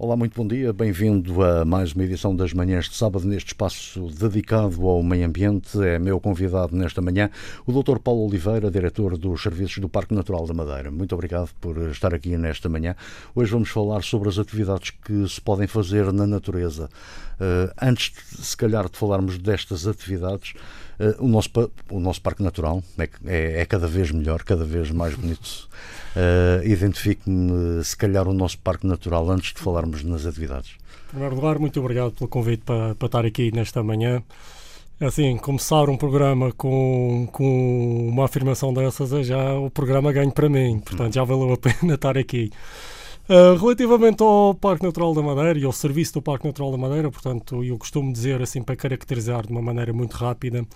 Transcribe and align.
Olá, 0.00 0.16
muito 0.16 0.40
bom 0.40 0.46
dia. 0.46 0.72
Bem-vindo 0.72 1.42
a 1.42 1.64
mais 1.64 1.92
uma 1.92 2.04
edição 2.04 2.34
das 2.34 2.52
Manhãs 2.52 2.88
de 2.88 2.94
Sábado, 2.94 3.26
neste 3.26 3.48
espaço 3.48 4.06
dedicado 4.16 4.86
ao 4.86 5.02
meio 5.02 5.26
ambiente. 5.26 5.76
É 5.82 5.98
meu 5.98 6.20
convidado 6.20 6.76
nesta 6.76 7.02
manhã 7.02 7.28
o 7.66 7.72
Dr. 7.72 7.98
Paulo 7.98 8.24
Oliveira, 8.24 8.70
diretor 8.70 9.18
dos 9.18 9.42
Serviços 9.42 9.78
do 9.78 9.88
Parque 9.88 10.14
Natural 10.14 10.46
da 10.46 10.54
Madeira. 10.54 10.88
Muito 10.88 11.16
obrigado 11.16 11.50
por 11.60 11.76
estar 11.90 12.14
aqui 12.14 12.36
nesta 12.36 12.68
manhã. 12.68 12.94
Hoje 13.34 13.50
vamos 13.50 13.70
falar 13.70 14.04
sobre 14.04 14.28
as 14.28 14.38
atividades 14.38 14.90
que 14.90 15.28
se 15.28 15.40
podem 15.40 15.66
fazer 15.66 16.12
na 16.12 16.28
natureza. 16.28 16.88
Uh, 17.40 17.74
antes, 17.82 18.12
se 18.40 18.56
calhar, 18.56 18.88
de 18.88 18.96
falarmos 18.96 19.36
destas 19.36 19.84
atividades, 19.84 20.54
o, 21.18 21.28
nosso, 21.28 21.50
o 21.90 22.00
nosso 22.00 22.20
Parque 22.20 22.42
Natural 22.42 22.82
é, 22.98 23.08
é, 23.26 23.60
é, 23.60 23.66
cada 23.66 23.86
vez 23.86 24.10
melhor, 24.10 24.42
cada 24.42 24.64
vez 24.64 24.90
mais 24.90 25.14
bonito. 25.14 25.68
Uh, 26.16 26.66
Identifique-me, 26.66 27.84
se 27.84 27.96
calhar, 27.96 28.26
o 28.26 28.34
nosso 28.34 28.58
Parque 28.58 28.86
Natural 28.86 29.30
antes 29.30 29.52
de 29.52 29.60
falarmos 29.60 30.02
nas 30.02 30.26
atividades. 30.26 30.72
Em 31.06 31.10
primeiro 31.10 31.36
lugar, 31.36 31.58
muito 31.58 31.78
obrigado 31.80 32.12
pelo 32.12 32.28
convite 32.28 32.62
para, 32.64 32.94
para 32.94 33.06
estar 33.06 33.24
aqui 33.24 33.52
nesta 33.54 33.82
manhã. 33.82 34.22
Assim, 35.00 35.36
começar 35.36 35.88
um 35.88 35.96
programa 35.96 36.52
com, 36.52 37.28
com 37.30 38.08
uma 38.08 38.24
afirmação 38.24 38.74
dessas 38.74 39.12
é 39.12 39.22
já 39.22 39.54
o 39.54 39.70
programa 39.70 40.12
ganho 40.12 40.32
para 40.32 40.48
mim, 40.48 40.80
portanto 40.80 41.14
já 41.14 41.22
valeu 41.22 41.52
a 41.52 41.56
pena 41.56 41.94
estar 41.94 42.18
aqui. 42.18 42.50
Uh, 43.28 43.56
relativamente 43.56 44.22
ao 44.22 44.54
Parque 44.54 44.82
Natural 44.82 45.14
da 45.14 45.22
Madeira 45.22 45.58
e 45.58 45.64
ao 45.64 45.70
serviço 45.70 46.14
do 46.14 46.22
Parque 46.22 46.46
Natural 46.46 46.72
da 46.72 46.78
Madeira, 46.78 47.10
portanto, 47.10 47.62
eu 47.62 47.76
costumo 47.76 48.10
dizer, 48.10 48.40
assim, 48.40 48.62
para 48.62 48.74
caracterizar 48.74 49.46
de 49.46 49.52
uma 49.52 49.60
maneira 49.60 49.92
muito 49.92 50.16
rápida, 50.16 50.66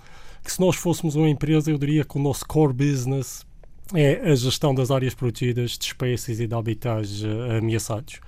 que 0.43 0.51
se 0.51 0.59
nós 0.59 0.75
fôssemos 0.75 1.15
uma 1.15 1.29
empresa, 1.29 1.71
eu 1.71 1.77
diria 1.77 2.03
que 2.03 2.17
o 2.17 2.21
nosso 2.21 2.45
core 2.45 2.73
business 2.73 3.45
é 3.93 4.31
a 4.31 4.35
gestão 4.35 4.73
das 4.75 4.91
áreas 4.91 5.13
protegidas 5.13 5.77
de 5.77 5.85
espécies 5.85 6.39
e 6.39 6.47
de 6.47 6.53
habitats 6.53 7.21
uh, 7.21 7.57
ameaçados. 7.57 8.19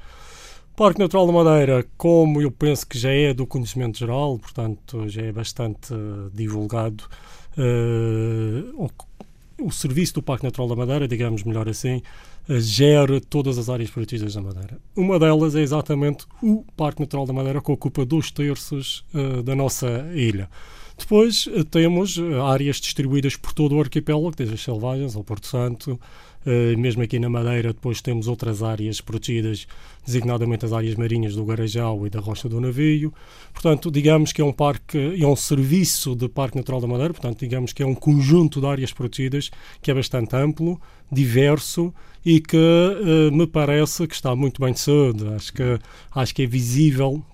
Parque 0.76 1.00
Natural 1.00 1.26
da 1.28 1.34
Madeira, 1.34 1.86
como 1.98 2.42
eu 2.42 2.52
penso 2.52 2.86
que 2.86 2.98
já 2.98 3.12
é 3.12 3.34
do 3.34 3.48
conhecimento 3.48 3.98
geral, 3.98 4.38
portanto, 4.38 5.08
já 5.08 5.22
é 5.22 5.32
bastante 5.32 5.94
uh, 5.94 6.30
divulgado, 6.34 7.06
o, 8.76 8.90
o 9.62 9.72
serviço 9.72 10.16
do 10.16 10.22
Parque 10.22 10.44
Natural 10.44 10.68
da 10.68 10.76
Madeira, 10.76 11.08
digamos 11.08 11.44
melhor 11.44 11.70
assim, 11.70 12.02
gera 12.50 13.20
todas 13.22 13.58
as 13.58 13.70
áreas 13.70 13.90
protegidas 13.90 14.36
da 14.36 14.42
Madeira. 14.42 14.78
Uma 14.96 15.18
delas 15.18 15.56
é 15.56 15.62
exatamente 15.62 16.26
o 16.44 16.64
Parque 16.76 17.02
Natural 17.02 17.26
da 17.26 17.34
Madeira, 17.34 17.62
que 17.62 17.72
ocupa 17.72 18.06
dois 18.06 18.30
terços 18.30 19.06
uh, 19.14 19.42
da 19.42 19.56
nossa 19.56 19.88
ilha. 20.14 20.50
Depois 20.98 21.48
uh, 21.48 21.64
temos 21.66 22.18
eh, 22.18 22.40
áreas 22.40 22.78
distribuídas 22.78 23.36
por 23.36 23.54
todo 23.54 23.76
o 23.76 23.82
arquipélago, 23.82 24.36
desde 24.36 24.56
as 24.56 24.62
selvagens 24.62 25.16
ao 25.16 25.24
Porto 25.24 25.48
Santo, 25.48 26.00
Uh, 26.46 26.78
mesmo 26.78 27.02
aqui 27.02 27.18
na 27.18 27.28
Madeira, 27.28 27.74
depois 27.74 28.02
temos 28.02 28.28
outras 28.28 28.62
áreas 28.62 29.02
protegidas, 29.02 29.66
designadamente 30.06 30.64
as 30.64 30.74
áreas 30.74 30.94
marinhas 30.94 31.34
do 31.34 31.44
Garajal 31.44 32.06
e 32.06 32.10
da 32.12 32.20
Rocha 32.20 32.48
do 32.48 32.62
Navio. 32.62 33.12
Portanto, 33.52 33.90
digamos 33.90 34.32
que 34.32 34.42
é 34.42 34.46
um 34.46 34.54
parque, 34.54 35.20
é 35.20 35.26
um 35.26 35.36
serviço 35.36 36.16
de 36.16 36.30
Parque 36.30 36.56
Natural 36.56 36.80
da 36.80 36.86
Madeira, 36.86 37.16
portanto, 37.16 37.40
digamos 37.40 37.74
que 37.74 37.82
é 37.82 37.86
um 37.86 37.96
conjunto 37.96 38.62
de 38.62 38.68
áreas 38.68 38.94
protegidas 38.94 39.50
que 39.82 39.90
é 39.90 39.94
bastante 39.96 40.36
amplo, 40.36 40.80
diverso 41.12 41.92
e 42.24 42.40
que 42.40 42.58
me 43.34 43.48
parece 43.48 44.06
que 44.06 44.14
está 44.14 44.36
muito 44.36 44.62
bem 44.62 44.72
de 44.72 44.82
saúde. 44.82 45.28
Acho 45.30 45.52
que, 45.52 45.80
acho 46.14 46.36
que 46.36 46.44
é 46.44 46.46
visível 46.46 47.26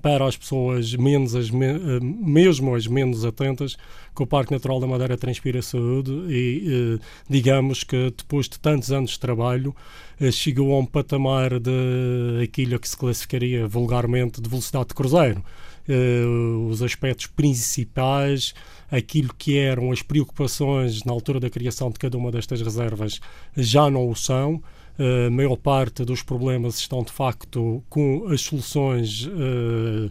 para 0.00 0.26
as 0.26 0.36
pessoas 0.36 0.94
menos 0.94 1.34
as 1.34 1.50
me, 1.50 1.66
eh, 1.66 2.00
mesmo 2.00 2.74
as 2.74 2.86
menos 2.86 3.24
atentas 3.24 3.76
que 4.14 4.22
o 4.22 4.26
Parque 4.26 4.52
Natural 4.52 4.78
da 4.78 4.86
Madeira 4.86 5.16
transpira 5.16 5.60
saúde 5.60 6.12
e 6.28 6.98
eh, 6.98 7.04
digamos 7.28 7.82
que 7.82 8.12
depois 8.16 8.48
de 8.48 8.58
tantos 8.60 8.92
anos 8.92 9.12
de 9.12 9.20
trabalho 9.20 9.74
chegou 10.30 10.72
a 10.72 10.78
um 10.78 10.86
patamar 10.86 11.58
de 11.58 12.44
aquilo 12.44 12.78
que 12.78 12.88
se 12.88 12.96
classificaria 12.96 13.66
vulgarmente 13.66 14.40
de 14.40 14.48
velocidade 14.48 14.88
de 14.88 14.94
cruzeiro. 14.94 15.42
os 16.70 16.80
aspectos 16.80 17.26
principais 17.26 18.54
aquilo 18.92 19.34
que 19.36 19.56
eram 19.56 19.90
as 19.90 20.02
preocupações 20.02 21.02
na 21.02 21.12
altura 21.12 21.40
da 21.40 21.48
criação 21.48 21.90
de 21.90 21.98
cada 21.98 22.16
uma 22.18 22.30
destas 22.30 22.60
reservas 22.60 23.20
já 23.56 23.90
não 23.90 24.08
o 24.08 24.14
são. 24.14 24.62
A 24.98 25.30
maior 25.30 25.56
parte 25.56 26.04
dos 26.04 26.22
problemas 26.22 26.78
estão 26.78 27.02
de 27.02 27.10
facto 27.10 27.82
com 27.88 28.26
as 28.28 28.42
soluções, 28.42 29.26
uh, 29.26 30.10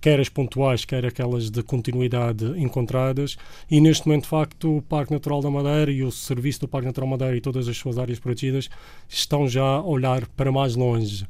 quer 0.00 0.20
as 0.20 0.28
pontuais, 0.28 0.84
quer 0.84 1.04
aquelas 1.04 1.50
de 1.50 1.62
continuidade 1.62 2.44
encontradas, 2.56 3.36
e 3.70 3.80
neste 3.80 4.06
momento, 4.06 4.24
de 4.24 4.28
facto, 4.28 4.76
o 4.78 4.82
Parque 4.82 5.12
Natural 5.12 5.40
da 5.40 5.50
Madeira 5.50 5.90
e 5.90 6.02
o 6.02 6.10
serviço 6.10 6.60
do 6.60 6.68
Parque 6.68 6.86
Natural 6.86 7.08
da 7.08 7.10
Madeira 7.16 7.36
e 7.36 7.40
todas 7.40 7.68
as 7.68 7.76
suas 7.76 7.98
áreas 7.98 8.18
protegidas 8.20 8.68
estão 9.08 9.48
já 9.48 9.64
a 9.64 9.82
olhar 9.82 10.26
para 10.36 10.52
mais 10.52 10.76
longe. 10.76 11.26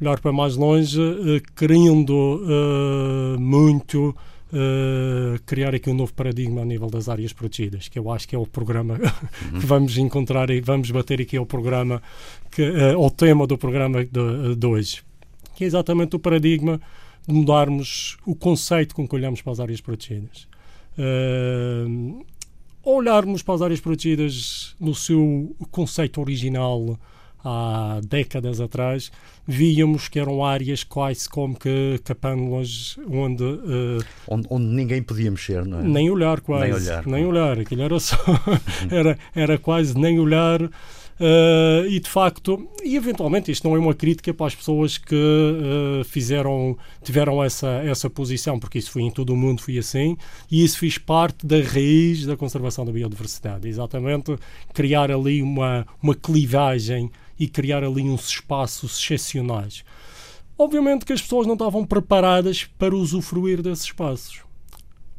Olhar 0.00 0.20
para 0.20 0.32
mais 0.32 0.54
longe, 0.54 1.00
uh, 1.00 1.42
querendo 1.56 2.12
uh, 2.44 3.40
muito 3.40 4.14
uh, 4.52 5.40
criar 5.44 5.74
aqui 5.74 5.90
um 5.90 5.94
novo 5.94 6.12
paradigma 6.12 6.62
a 6.62 6.64
nível 6.64 6.88
das 6.88 7.08
áreas 7.08 7.32
protegidas, 7.32 7.88
que 7.88 7.98
eu 7.98 8.10
acho 8.10 8.28
que 8.28 8.34
é 8.34 8.38
o 8.38 8.46
programa 8.46 8.98
que 9.60 9.66
vamos 9.66 9.96
encontrar 9.96 10.50
e 10.50 10.60
vamos 10.60 10.90
bater 10.90 11.20
aqui 11.20 11.36
ao 11.36 11.46
programa, 11.46 12.02
que, 12.50 12.62
uh, 12.62 13.02
ao 13.02 13.10
tema 13.10 13.46
do 13.46 13.58
programa 13.58 14.04
de, 14.04 14.56
de 14.56 14.66
hoje, 14.66 15.02
que 15.54 15.64
é 15.64 15.66
exatamente 15.66 16.16
o 16.16 16.18
paradigma 16.18 16.80
de 17.26 17.34
mudarmos 17.34 18.16
o 18.24 18.34
conceito 18.34 18.94
com 18.94 19.06
que 19.06 19.14
olhamos 19.14 19.42
para 19.42 19.52
as 19.52 19.60
áreas 19.60 19.80
protegidas. 19.80 20.48
Uh, 20.98 22.24
olharmos 22.82 23.42
para 23.42 23.54
as 23.54 23.62
áreas 23.62 23.80
protegidas 23.80 24.74
no 24.80 24.94
seu 24.94 25.54
conceito 25.70 26.20
original, 26.20 26.98
há 27.44 28.00
décadas 28.06 28.60
atrás, 28.60 29.10
víamos 29.46 30.08
que 30.08 30.18
eram 30.18 30.44
áreas 30.44 30.84
quase 30.84 31.28
como 31.28 31.58
que 31.58 32.00
capânulas 32.04 32.98
onde, 33.08 33.42
uh, 33.42 34.04
onde, 34.28 34.46
onde. 34.50 34.66
ninguém 34.66 35.02
podia 35.02 35.30
mexer, 35.30 35.64
não 35.64 35.80
é? 35.80 35.82
Nem 35.82 36.10
olhar, 36.10 36.40
quase. 36.40 36.64
Nem 36.64 36.74
olhar. 36.74 37.06
Nem 37.06 37.26
olhar. 37.26 37.58
Aquilo 37.60 37.82
era 37.82 37.98
só. 38.00 38.16
era, 38.90 39.18
era 39.34 39.58
quase 39.58 39.98
nem 39.98 40.18
olhar. 40.18 40.62
Uh, 41.20 41.84
e 41.88 41.98
de 41.98 42.08
facto, 42.08 42.68
e 42.84 42.94
eventualmente 42.94 43.50
isto 43.50 43.68
não 43.68 43.74
é 43.74 43.78
uma 43.78 43.92
crítica 43.92 44.32
para 44.32 44.46
as 44.46 44.54
pessoas 44.54 44.96
que 44.98 45.16
uh, 45.16 46.04
fizeram, 46.04 46.78
tiveram 47.02 47.42
essa, 47.42 47.66
essa 47.84 48.08
posição, 48.08 48.56
porque 48.56 48.78
isso 48.78 48.92
foi 48.92 49.02
em 49.02 49.10
todo 49.10 49.30
o 49.30 49.36
mundo, 49.36 49.60
foi 49.60 49.78
assim, 49.78 50.16
e 50.48 50.62
isso 50.62 50.78
fez 50.78 50.96
parte 50.96 51.44
da 51.44 51.60
raiz 51.60 52.24
da 52.24 52.36
conservação 52.36 52.84
da 52.84 52.92
biodiversidade. 52.92 53.66
Exatamente, 53.66 54.36
criar 54.72 55.10
ali 55.10 55.42
uma, 55.42 55.84
uma 56.00 56.14
clivagem 56.14 57.10
e 57.38 57.48
criar 57.48 57.84
ali 57.84 58.02
uns 58.02 58.28
espaços 58.28 58.98
excepcionais. 59.00 59.84
Obviamente 60.58 61.04
que 61.04 61.12
as 61.12 61.22
pessoas 61.22 61.46
não 61.46 61.54
estavam 61.54 61.86
preparadas 61.86 62.64
para 62.64 62.94
usufruir 62.94 63.62
desses 63.62 63.84
espaços. 63.84 64.42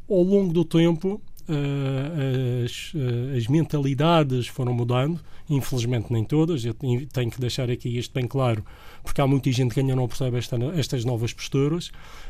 Ao 0.08 0.22
longo 0.22 0.52
do 0.52 0.64
tempo, 0.64 1.20
uh, 1.48 2.64
as, 2.64 2.92
uh, 2.94 3.36
as, 3.36 3.46
mentalidades 3.46 4.46
foram 4.48 4.74
mudando, 4.74 5.18
infelizmente 5.48 6.12
nem 6.12 6.24
todas, 6.24 6.64
eu 6.64 6.74
tenho 6.74 7.30
que 7.30 7.40
deixar 7.40 7.70
aqui 7.70 7.96
isto 7.96 8.12
bem 8.12 8.26
claro, 8.26 8.64
porque 9.02 9.20
há 9.20 9.26
muita 9.26 9.50
gente 9.50 9.72
que 9.72 9.80
ainda 9.80 9.96
não 9.96 10.06
percebe 10.06 10.36
esta, 10.36 10.56
estas 10.76 11.04
novas 11.04 11.32
posturas, 11.32 11.88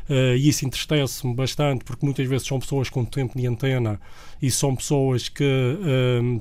uh, 0.09 0.35
e 0.37 0.47
isso 0.47 0.65
entristece-me 0.65 1.33
bastante, 1.33 1.83
porque 1.83 2.05
muitas 2.05 2.27
vezes 2.27 2.47
são 2.47 2.59
pessoas 2.59 2.89
com 2.89 3.03
tempo 3.03 3.37
de 3.37 3.45
antena 3.45 3.99
e 4.41 4.49
são 4.49 4.75
pessoas 4.75 5.29
que 5.29 5.43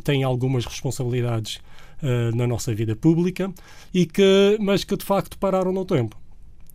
têm 0.04 0.22
algumas 0.22 0.64
responsabilidades 0.64 1.60
na 2.34 2.46
nossa 2.46 2.74
vida 2.74 2.94
pública, 2.96 3.52
e 3.92 4.06
que, 4.06 4.58
mas 4.60 4.84
que 4.84 4.96
de 4.96 5.04
facto 5.04 5.38
pararam 5.38 5.72
no 5.72 5.84
tempo. 5.84 6.19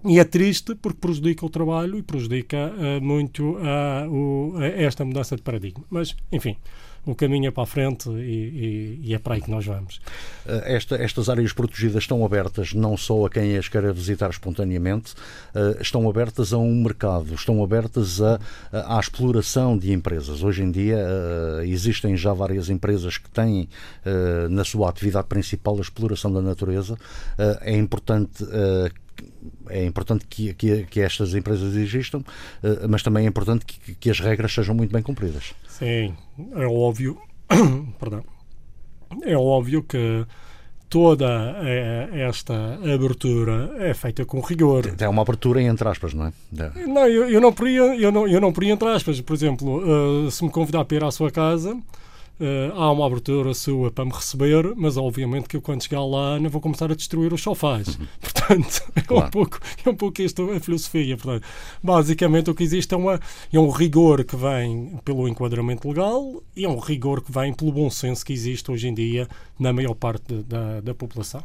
E 0.05 0.19
é 0.19 0.23
triste 0.23 0.75
porque 0.75 0.99
prejudica 0.99 1.45
o 1.45 1.49
trabalho 1.49 1.97
e 1.97 2.03
prejudica 2.03 2.71
uh, 2.71 3.03
muito 3.03 3.57
a 3.57 4.66
esta 4.66 5.03
mudança 5.03 5.35
de 5.35 5.41
paradigma. 5.41 5.83
Mas, 5.89 6.16
enfim, 6.31 6.57
o 7.05 7.13
caminho 7.13 7.47
é 7.47 7.51
para 7.51 7.63
a 7.63 7.66
frente 7.67 8.09
e, 8.09 8.13
e, 8.13 8.99
e 9.03 9.13
é 9.13 9.19
para 9.19 9.35
aí 9.35 9.41
que 9.41 9.51
nós 9.51 9.66
vamos. 9.66 10.01
Eh, 10.45 10.75
esta, 10.75 10.95
estas 10.95 11.29
áreas 11.29 11.53
protegidas 11.53 12.03
estão 12.03 12.25
abertas 12.25 12.73
não 12.73 12.97
só 12.97 13.25
a 13.25 13.29
quem 13.29 13.55
as 13.57 13.69
quer 13.69 13.93
visitar 13.93 14.29
espontaneamente, 14.29 15.13
uh, 15.53 15.79
estão 15.79 16.09
abertas 16.09 16.52
a 16.52 16.57
um 16.57 16.73
mercado, 16.81 17.34
estão 17.35 17.63
abertas 17.63 18.22
a, 18.22 18.40
a, 18.72 18.97
à 18.97 18.99
exploração 18.99 19.78
de 19.78 19.91
empresas. 19.91 20.41
Hoje 20.41 20.63
em 20.63 20.72
dia 20.72 20.97
uh, 20.97 21.63
existem 21.63 22.17
já 22.17 22.34
várias 22.34 22.69
empresas 22.69 23.17
que 23.17 23.29
têm 23.29 23.69
uh, 24.05 24.49
na 24.49 24.63
sua 24.63 24.90
atividade 24.90 25.28
principal 25.28 25.78
a 25.78 25.81
exploração 25.81 26.34
da 26.34 26.41
natureza. 26.41 26.97
é 27.61 27.75
importante 27.75 28.43
é 29.70 29.85
importante 29.85 30.26
que, 30.28 30.53
que, 30.53 30.85
que, 30.85 31.02
estas 31.02 31.34
empresas 31.34 31.76
existam, 31.76 32.23
mas 32.90 33.02
também 33.03 33.26
é 33.26 33.29
importante 33.29 33.66
que, 33.66 33.96
que, 33.96 34.09
as 34.09 34.20
regras 34.20 34.53
sejam 34.53 34.76
muito 34.76 34.91
bem 34.91 35.02
cumpridas. 35.02 35.53
Sim, 35.67 36.16
é 36.56 36.66
óbvio, 36.66 37.17
perdão, 38.00 38.23
é 39.23 39.35
óbvio 39.35 39.84
que 39.84 40.26
toda 40.90 41.56
esta 42.14 42.76
abertura 42.76 43.76
é 43.79 43.94
feita 43.94 44.26
com 44.26 44.40
rigor. 44.40 44.94
É 44.97 45.09
uma 45.09 45.22
abertura 45.22 45.62
entre 45.62 45.88
aspas, 45.88 46.14
não 46.14 46.28
é? 46.28 46.34
é. 46.58 46.88
Não, 46.88 47.08
eu, 47.08 47.29
eu, 47.29 47.41
não 47.41 47.52
poria, 47.52 47.82
eu, 47.96 48.12
não, 48.12 48.28
eu 48.28 48.40
não 48.40 48.53
poria 48.53 48.72
entre 48.72 48.88
aspas. 48.88 49.20
Por 49.22 49.34
exemplo, 49.34 50.26
uh, 50.26 50.32
se 50.32 50.44
me 50.44 50.50
convidar 50.50 50.85
para 50.85 50.97
ir 50.97 51.03
à 51.03 51.12
sua 51.12 51.32
casa, 51.32 51.78
Uh, 52.37 52.73
há 52.73 52.91
uma 52.91 53.05
abertura 53.05 53.53
sua 53.53 53.90
para 53.90 54.03
me 54.03 54.11
receber, 54.11 54.73
mas 54.76 54.97
obviamente 54.97 55.47
que 55.47 55.55
eu 55.55 55.61
quando 55.61 55.82
chegar 55.82 56.03
lá 56.03 56.37
não 56.37 56.49
vou 56.49 56.59
começar 56.59 56.91
a 56.91 56.96
destruir 56.96 57.32
os 57.32 57.41
sofás. 57.41 57.87
Uhum. 57.87 58.08
Portanto, 58.20 58.91
é, 58.93 59.02
claro. 59.02 59.28
um 59.28 59.29
pouco, 59.29 59.59
é 59.85 59.90
um 59.90 59.96
pouco 59.96 60.22
isto 60.22 60.52
a 60.52 60.59
filosofia. 60.59 61.16
Portanto, 61.16 61.47
basicamente 61.82 62.49
o 62.49 62.55
que 62.55 62.64
existe 62.64 62.93
é, 62.93 62.97
uma, 62.97 63.22
é 63.53 63.58
um 63.58 63.70
rigor 63.70 64.26
que 64.26 64.35
vem 64.35 64.99
pelo 65.05 65.29
enquadramento 65.29 65.87
legal 65.87 66.43
e 66.55 66.66
é 66.66 66.70
um 66.70 66.78
rigor 66.78 67.22
que 67.22 67.32
vem 67.32 67.53
pelo 67.53 67.72
bom 67.72 67.90
senso 67.90 68.26
que 68.26 68.34
existe 68.34 68.70
hoje 68.70 68.90
em 68.90 68.93
dia 68.93 69.29
na 69.58 69.72
maior 69.72 69.93
parte 69.93 70.34
de, 70.34 70.43
da, 70.43 70.81
da 70.81 70.93
população. 70.93 71.43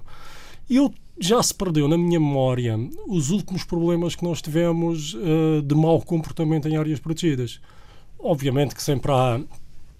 Eu 0.68 0.92
já 1.20 1.40
se 1.40 1.54
perdeu 1.54 1.86
na 1.86 1.96
minha 1.96 2.18
memória 2.18 2.76
os 3.06 3.30
últimos 3.30 3.62
problemas 3.62 4.16
que 4.16 4.24
nós 4.24 4.42
tivemos 4.42 5.14
uh, 5.14 5.62
de 5.62 5.74
mau 5.74 6.00
comportamento 6.00 6.66
em 6.66 6.76
áreas 6.76 6.98
protegidas. 6.98 7.60
Obviamente 8.18 8.74
que 8.74 8.82
sempre 8.82 9.12
há 9.12 9.40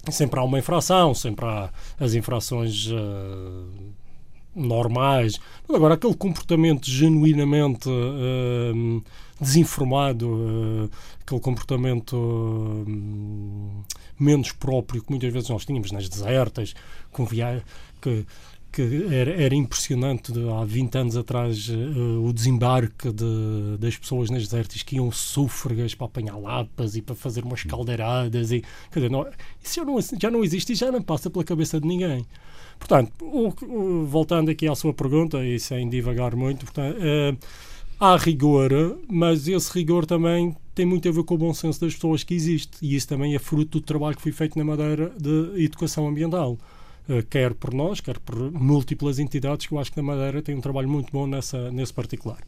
sempre 0.09 0.39
há 0.39 0.43
uma 0.43 0.59
infração, 0.59 1.13
sempre 1.13 1.45
há 1.45 1.69
as 1.99 2.13
infrações 2.13 2.87
uh, 2.87 3.67
normais. 4.55 5.39
Agora, 5.69 5.93
aquele 5.93 6.15
comportamento 6.15 6.89
genuinamente 6.89 7.89
uh, 7.89 9.03
desinformado, 9.39 10.27
uh, 10.27 10.89
aquele 11.21 11.41
comportamento 11.41 12.85
menos 14.19 14.51
próprio 14.51 15.01
que 15.01 15.09
muitas 15.09 15.31
vezes 15.31 15.49
nós 15.49 15.65
tínhamos 15.65 15.91
nas 15.91 16.07
desertas, 16.07 16.73
com 17.11 17.25
via 17.25 17.63
que 18.01 18.25
que 18.71 19.07
era, 19.11 19.31
era 19.31 19.53
impressionante 19.53 20.31
de, 20.31 20.49
há 20.49 20.63
20 20.63 20.97
anos 20.97 21.17
atrás 21.17 21.67
uh, 21.67 22.23
o 22.23 22.31
desembarque 22.31 23.11
de, 23.11 23.77
das 23.77 23.97
pessoas 23.97 24.29
nas 24.29 24.43
desertas 24.43 24.81
que 24.81 24.95
iam 24.95 25.11
súfregas 25.11 25.93
para 25.93 26.07
apanhar 26.07 26.37
lapas 26.37 26.95
e 26.95 27.01
para 27.01 27.13
fazer 27.13 27.43
umas 27.43 27.63
caldeiradas 27.63 28.51
e 28.51 28.61
quer 28.91 28.99
dizer, 28.99 29.11
não, 29.11 29.27
isso 29.61 29.75
já 29.75 29.85
não, 29.85 29.99
já 30.01 30.31
não 30.31 30.43
existe 30.43 30.71
e 30.71 30.75
já 30.75 30.91
não 30.91 31.01
passa 31.01 31.29
pela 31.29 31.43
cabeça 31.43 31.79
de 31.79 31.87
ninguém. 31.87 32.25
Portanto, 32.79 33.11
o, 33.21 33.49
o, 33.65 34.05
voltando 34.05 34.49
aqui 34.49 34.67
à 34.67 34.75
sua 34.75 34.93
pergunta 34.93 35.43
e 35.45 35.59
sem 35.59 35.89
divagar 35.89 36.35
muito, 36.35 36.65
portanto, 36.65 36.97
uh, 36.97 37.37
há 37.99 38.15
rigor, 38.15 38.71
mas 39.09 39.47
esse 39.47 39.71
rigor 39.73 40.05
também 40.05 40.55
tem 40.73 40.85
muito 40.85 41.07
a 41.09 41.11
ver 41.11 41.23
com 41.23 41.35
o 41.35 41.37
bom 41.37 41.53
senso 41.53 41.81
das 41.81 41.93
pessoas 41.93 42.23
que 42.23 42.33
existe 42.33 42.77
e 42.81 42.95
isso 42.95 43.07
também 43.07 43.35
é 43.35 43.39
fruto 43.39 43.79
do 43.79 43.85
trabalho 43.85 44.15
que 44.15 44.21
foi 44.21 44.31
feito 44.31 44.57
na 44.57 44.63
Madeira 44.63 45.11
de 45.19 45.63
educação 45.63 46.07
ambiental. 46.07 46.57
Eh, 47.09 47.23
quer 47.29 47.53
por 47.53 47.73
nós, 47.73 47.99
quer 47.99 48.19
por 48.19 48.51
múltiplas 48.51 49.19
entidades, 49.19 49.65
que 49.65 49.73
eu 49.73 49.79
acho 49.79 49.91
que 49.91 49.97
na 49.97 50.03
Madeira 50.03 50.41
tem 50.41 50.55
um 50.55 50.61
trabalho 50.61 50.89
muito 50.89 51.11
bom 51.11 51.27
nessa, 51.27 51.71
nesse 51.71 51.93
particular. 51.93 52.39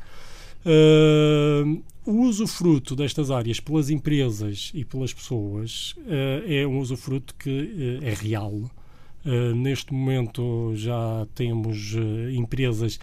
Uh, 0.66 1.84
o 2.06 2.22
usufruto 2.22 2.96
destas 2.96 3.30
áreas 3.30 3.60
pelas 3.60 3.90
empresas 3.90 4.72
e 4.74 4.86
pelas 4.86 5.14
pessoas 5.14 5.94
uh, 5.98 6.48
é 6.48 6.66
um 6.66 6.80
usufruto 6.80 7.36
que 7.36 7.50
uh, 7.50 8.06
é 8.06 8.14
real. 8.14 8.72
neste 9.56 9.94
momento 9.94 10.74
já 10.76 11.26
temos 11.34 11.96
empresas. 12.34 13.00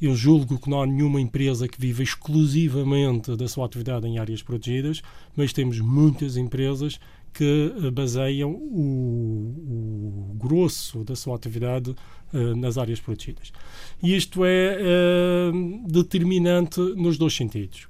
Eu 0.00 0.14
julgo 0.14 0.58
que 0.58 0.68
não 0.68 0.82
há 0.82 0.86
nenhuma 0.86 1.20
empresa 1.20 1.68
que 1.68 1.80
viva 1.80 2.02
exclusivamente 2.02 3.36
da 3.36 3.48
sua 3.48 3.66
atividade 3.66 4.06
em 4.06 4.18
áreas 4.18 4.42
protegidas, 4.42 5.02
mas 5.36 5.52
temos 5.52 5.80
muitas 5.80 6.36
empresas 6.36 6.98
que 7.34 7.74
eh, 7.82 7.90
baseiam 7.90 8.52
o, 8.52 10.30
o 10.32 10.34
grosso 10.38 11.02
da 11.02 11.16
sua 11.16 11.34
atividade 11.34 11.90
uh, 12.32 12.56
nas 12.56 12.78
áreas 12.78 13.00
protegidas. 13.00 13.52
E 14.00 14.16
isto 14.16 14.44
é 14.44 14.78
uh, 14.78 15.88
determinante 15.88 16.80
nos 16.80 17.18
dois 17.18 17.34
sentidos. 17.34 17.88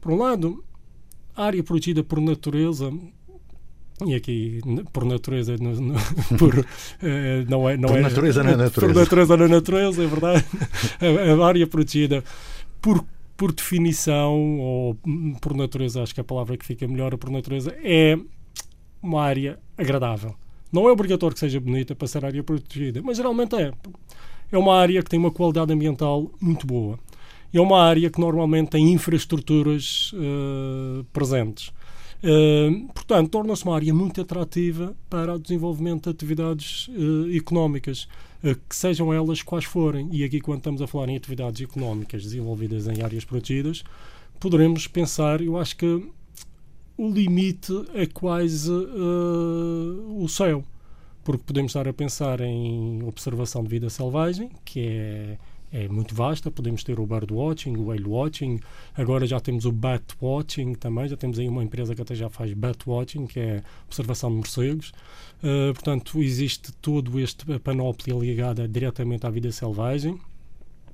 Por 0.00 0.12
um 0.12 0.18
lado, 0.18 0.64
a 1.34 1.44
área 1.44 1.62
protegida 1.64 2.04
por 2.04 2.20
natureza 2.20 2.92
e 4.06 4.14
aqui 4.14 4.60
por 4.92 5.04
natureza 5.04 5.56
no, 5.56 5.74
no, 5.80 5.94
por, 6.38 6.54
não 7.48 7.68
é 7.68 7.78
não 7.78 7.88
por 7.88 7.98
é 7.98 8.02
natureza 8.02 8.44
na 8.44 8.54
natureza 8.56 8.80
por 8.80 8.94
natureza 8.94 9.36
na 9.38 9.48
natureza 9.48 10.04
é 10.04 10.06
verdade 10.06 10.44
a, 11.00 11.42
a 11.42 11.46
área 11.46 11.66
protegida 11.66 12.22
por 12.82 13.02
por 13.38 13.52
definição 13.52 14.58
ou 14.60 14.98
por 15.40 15.54
natureza 15.54 16.02
acho 16.02 16.14
que 16.14 16.20
a 16.20 16.24
palavra 16.24 16.58
que 16.58 16.66
fica 16.66 16.86
melhor 16.86 17.16
por 17.16 17.30
natureza 17.30 17.74
é 17.82 18.18
uma 19.02 19.22
área 19.22 19.58
agradável. 19.76 20.34
Não 20.72 20.88
é 20.88 20.92
obrigatório 20.92 21.34
que 21.34 21.40
seja 21.40 21.60
bonita 21.60 21.94
para 21.94 22.08
ser 22.08 22.24
área 22.24 22.42
protegida, 22.42 23.00
mas 23.02 23.16
geralmente 23.16 23.54
é. 23.56 23.72
É 24.50 24.58
uma 24.58 24.76
área 24.76 25.02
que 25.02 25.10
tem 25.10 25.18
uma 25.18 25.30
qualidade 25.30 25.72
ambiental 25.72 26.30
muito 26.40 26.66
boa. 26.66 26.98
É 27.52 27.60
uma 27.60 27.80
área 27.82 28.10
que 28.10 28.20
normalmente 28.20 28.70
tem 28.70 28.92
infraestruturas 28.92 30.12
uh, 30.12 31.04
presentes. 31.12 31.72
Uh, 32.22 32.86
portanto, 32.92 33.30
torna-se 33.30 33.64
uma 33.64 33.74
área 33.74 33.94
muito 33.94 34.20
atrativa 34.20 34.94
para 35.08 35.34
o 35.34 35.38
desenvolvimento 35.38 36.04
de 36.04 36.10
atividades 36.10 36.88
uh, 36.88 37.34
económicas, 37.34 38.08
que 38.68 38.76
sejam 38.76 39.12
elas 39.12 39.42
quais 39.42 39.64
forem. 39.64 40.08
E 40.12 40.22
aqui, 40.22 40.40
quando 40.40 40.58
estamos 40.58 40.82
a 40.82 40.86
falar 40.86 41.08
em 41.08 41.16
atividades 41.16 41.60
económicas 41.62 42.22
desenvolvidas 42.22 42.86
em 42.86 43.02
áreas 43.02 43.24
protegidas, 43.24 43.82
poderemos 44.38 44.86
pensar, 44.86 45.40
eu 45.40 45.58
acho 45.58 45.76
que 45.76 46.02
o 46.96 47.10
limite 47.10 47.72
é 47.94 48.06
quase 48.06 48.70
uh, 48.70 50.22
o 50.22 50.28
céu. 50.28 50.64
Porque 51.22 51.42
podemos 51.44 51.70
estar 51.70 51.88
a 51.88 51.92
pensar 51.92 52.40
em 52.40 53.02
observação 53.02 53.62
de 53.62 53.68
vida 53.68 53.90
selvagem, 53.90 54.48
que 54.64 54.80
é, 54.80 55.38
é 55.72 55.88
muito 55.88 56.14
vasta. 56.14 56.52
Podemos 56.52 56.84
ter 56.84 57.00
o 57.00 57.06
birdwatching, 57.06 57.76
o 57.76 57.86
whale 57.86 58.04
watching. 58.04 58.60
Agora 58.94 59.26
já 59.26 59.40
temos 59.40 59.64
o 59.64 59.72
bat 59.72 60.04
watching 60.22 60.74
também. 60.74 61.08
Já 61.08 61.16
temos 61.16 61.38
aí 61.38 61.48
uma 61.48 61.64
empresa 61.64 61.96
que 61.96 62.00
até 62.00 62.14
já 62.14 62.30
faz 62.30 62.52
bat 62.52 62.78
watching, 62.86 63.26
que 63.26 63.40
é 63.40 63.62
observação 63.86 64.30
de 64.30 64.36
morcegos. 64.36 64.92
Uh, 65.42 65.74
portanto, 65.74 66.22
existe 66.22 66.72
todo 66.74 67.18
este 67.18 67.58
panóplia 67.58 68.14
ligada 68.14 68.68
diretamente 68.68 69.26
à 69.26 69.30
vida 69.30 69.50
selvagem. 69.50 70.20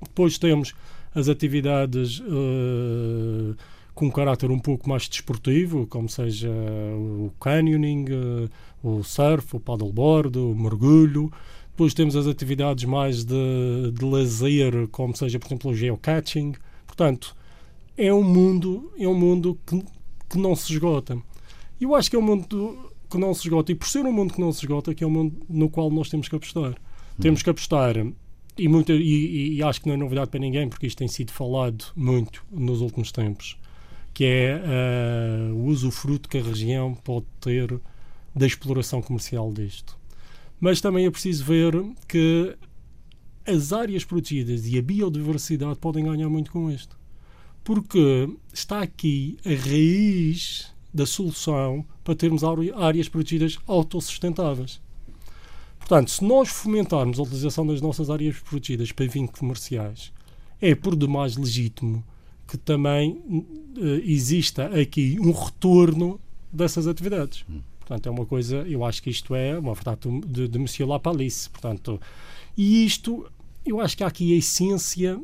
Depois 0.01 0.39
temos 0.39 0.73
as 1.13 1.29
atividades 1.29 2.19
uh, 2.21 3.55
com 3.93 4.07
um 4.07 4.11
caráter 4.11 4.49
um 4.49 4.59
pouco 4.59 4.89
mais 4.89 5.07
desportivo, 5.07 5.85
como 5.87 6.09
seja 6.09 6.49
o 6.49 7.31
canyoning, 7.39 8.05
eh, 8.09 8.49
o 8.81 9.03
surf, 9.03 9.55
o 9.55 9.59
paddleboard, 9.59 10.37
o 10.37 10.55
mergulho. 10.55 11.31
Depois 11.69 11.93
temos 11.93 12.15
as 12.15 12.27
atividades 12.27 12.85
mais 12.85 13.23
de, 13.23 13.91
de 13.93 14.05
lazer, 14.05 14.87
como 14.89 15.15
seja, 15.15 15.39
por 15.39 15.47
exemplo, 15.47 15.71
o 15.71 15.75
geocaching. 15.75 16.53
Portanto, 16.85 17.35
é 17.97 18.13
um 18.13 18.23
mundo, 18.23 18.91
é 18.97 19.07
um 19.07 19.17
mundo 19.17 19.57
que, 19.65 19.83
que 20.29 20.37
não 20.37 20.55
se 20.55 20.71
esgota. 20.71 21.17
E 21.79 21.83
eu 21.83 21.95
acho 21.95 22.09
que 22.09 22.15
é 22.15 22.19
um 22.19 22.23
mundo 22.23 22.89
que 23.09 23.17
não 23.17 23.33
se 23.33 23.41
esgota. 23.41 23.71
E 23.71 23.75
por 23.75 23.87
ser 23.87 24.05
um 24.05 24.11
mundo 24.11 24.33
que 24.33 24.41
não 24.41 24.51
se 24.51 24.59
esgota, 24.59 24.93
que 24.93 25.03
é 25.03 25.07
um 25.07 25.11
mundo 25.11 25.35
no 25.47 25.69
qual 25.69 25.89
nós 25.91 26.09
temos 26.09 26.27
que 26.27 26.35
apostar. 26.35 26.71
Hum. 26.71 27.21
Temos 27.21 27.43
que 27.43 27.49
apostar 27.49 27.95
e, 28.57 28.67
muito, 28.67 28.91
e, 28.91 29.55
e, 29.55 29.63
acho 29.63 29.81
que 29.81 29.87
não 29.87 29.95
é 29.95 29.97
novidade 29.97 30.29
para 30.29 30.39
ninguém, 30.39 30.67
porque 30.69 30.85
isto 30.85 30.97
tem 30.97 31.07
sido 31.07 31.31
falado 31.31 31.85
muito 31.95 32.43
nos 32.51 32.81
últimos 32.81 33.11
tempos 33.11 33.57
que 34.13 34.25
é 34.25 34.61
uh, 35.51 35.55
o 35.55 35.65
usufruto 35.65 36.29
que 36.29 36.37
a 36.37 36.43
região 36.43 36.93
pode 36.93 37.25
ter 37.41 37.79
da 38.35 38.45
exploração 38.45 39.01
comercial 39.01 39.51
disto. 39.51 39.97
Mas 40.59 40.79
também 40.79 41.05
é 41.05 41.11
preciso 41.11 41.43
ver 41.43 41.73
que 42.07 42.55
as 43.45 43.73
áreas 43.73 44.05
protegidas 44.05 44.67
e 44.67 44.77
a 44.77 44.81
biodiversidade 44.81 45.79
podem 45.79 46.05
ganhar 46.05 46.29
muito 46.29 46.51
com 46.51 46.71
isto. 46.71 46.97
Porque 47.63 48.29
está 48.53 48.81
aqui 48.81 49.37
a 49.45 49.49
raiz 49.49 50.73
da 50.93 51.05
solução 51.05 51.85
para 52.03 52.15
termos 52.15 52.43
áreas 52.43 53.09
protegidas 53.09 53.57
autossustentáveis. 53.67 54.81
Portanto, 55.79 56.11
se 56.11 56.23
nós 56.23 56.49
fomentarmos 56.49 57.19
a 57.19 57.23
utilização 57.23 57.65
das 57.65 57.81
nossas 57.81 58.09
áreas 58.09 58.37
protegidas 58.39 58.91
para 58.91 59.09
fins 59.09 59.29
comerciais, 59.31 60.13
é 60.61 60.73
por 60.75 60.95
demais 60.95 61.35
legítimo 61.35 62.05
que 62.53 62.57
também 62.57 63.13
uh, 63.13 63.83
exista 64.05 64.65
aqui 64.79 65.17
um 65.19 65.31
retorno 65.31 66.19
dessas 66.51 66.85
atividades. 66.85 67.43
Hum. 67.49 67.61
Portanto, 67.79 68.07
é 68.07 68.11
uma 68.11 68.27
coisa, 68.27 68.57
eu 68.57 68.85
acho 68.85 69.01
que 69.01 69.09
isto 69.09 69.33
é 69.33 69.57
uma 69.57 69.73
verdade 69.73 70.01
de, 70.27 70.47
de 70.47 70.59
Monsieur 70.59 70.87
Lapalisse. 70.87 71.49
Portanto, 71.49 71.99
e 72.55 72.85
isto, 72.85 73.25
eu 73.65 73.81
acho 73.81 73.97
que 73.97 74.03
há 74.03 74.07
aqui 74.07 74.35
a 74.35 74.37
essência 74.37 75.19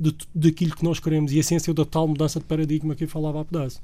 de, 0.00 0.16
daquilo 0.34 0.74
que 0.74 0.82
nós 0.82 0.98
queremos 0.98 1.32
e 1.32 1.36
a 1.36 1.40
essência 1.40 1.74
da 1.74 1.84
tal 1.84 2.08
mudança 2.08 2.40
de 2.40 2.46
paradigma 2.46 2.94
que 2.94 3.04
eu 3.04 3.08
falava 3.08 3.42
há 3.42 3.44
pedaço. 3.44 3.78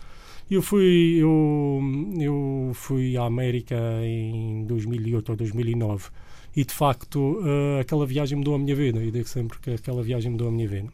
Eu 0.51 0.63
fui, 0.63 1.19
eu, 1.19 1.81
eu 2.19 2.73
fui 2.73 3.15
à 3.19 3.25
América 3.25 3.77
em 4.03 4.65
2008 4.65 5.29
ou 5.29 5.37
2009 5.37 6.09
e 6.57 6.65
de 6.65 6.73
facto 6.73 7.39
uh, 7.43 7.79
aquela 7.79 8.07
viagem 8.07 8.39
mudou 8.39 8.55
a 8.55 8.59
minha 8.59 8.75
vida. 8.75 8.99
Eu 8.99 9.11
digo 9.11 9.29
sempre 9.29 9.59
que 9.59 9.71
aquela 9.73 10.03
viagem 10.03 10.33
mudou 10.33 10.49
a 10.49 10.51
minha 10.51 10.67
vida 10.67 10.91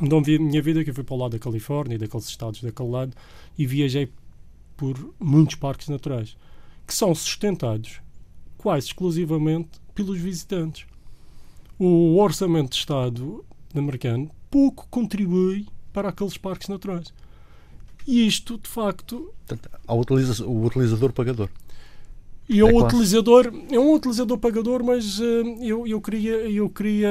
mudou 0.00 0.18
a 0.20 0.22
minha 0.22 0.62
vida 0.62 0.84
que 0.84 0.90
eu 0.90 0.94
fui 0.94 1.04
para 1.04 1.14
o 1.14 1.18
lado 1.18 1.32
da 1.32 1.38
Califórnia, 1.38 1.98
daqueles 1.98 2.26
estados 2.26 2.62
daquele 2.62 2.88
lado, 2.88 3.16
e 3.56 3.66
viajei 3.66 4.10
por 4.76 5.14
muitos 5.18 5.56
parques 5.56 5.88
naturais 5.88 6.36
que 6.86 6.94
são 6.94 7.14
sustentados 7.14 8.00
quase 8.56 8.86
exclusivamente 8.86 9.80
pelos 9.94 10.18
visitantes. 10.18 10.86
O 11.78 12.18
orçamento 12.18 12.70
de 12.70 12.76
Estado 12.76 13.44
americano 13.74 14.30
pouco 14.50 14.86
contribui 14.90 15.66
para 15.92 16.08
aqueles 16.08 16.36
parques 16.36 16.68
naturais. 16.68 17.12
E 18.06 18.26
isto, 18.26 18.56
de 18.58 18.68
facto. 18.68 19.32
Portanto, 19.46 19.68
o 20.46 20.64
utilizador 20.66 21.12
pagador. 21.12 21.50
E 22.48 22.60
é 22.60 22.64
um 22.64 22.82
utilizador, 22.82 23.52
é 23.70 23.78
um 23.78 23.92
utilizador 23.92 24.38
pagador, 24.38 24.82
mas 24.82 25.18
uh, 25.18 25.22
eu, 25.60 25.86
eu, 25.86 26.00
queria, 26.00 26.36
eu 26.48 26.70
queria 26.70 27.10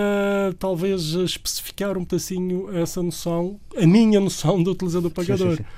talvez 0.57 1.13
especificar 1.13 1.95
um 1.95 2.03
pedacinho 2.03 2.75
essa 2.75 3.03
noção, 3.03 3.59
a 3.75 3.85
minha 3.85 4.19
noção 4.19 4.63
do 4.63 4.71
utilizador 4.71 5.11
pagador. 5.11 5.51
Sim, 5.51 5.57
sim, 5.57 5.63
sim. 5.63 5.69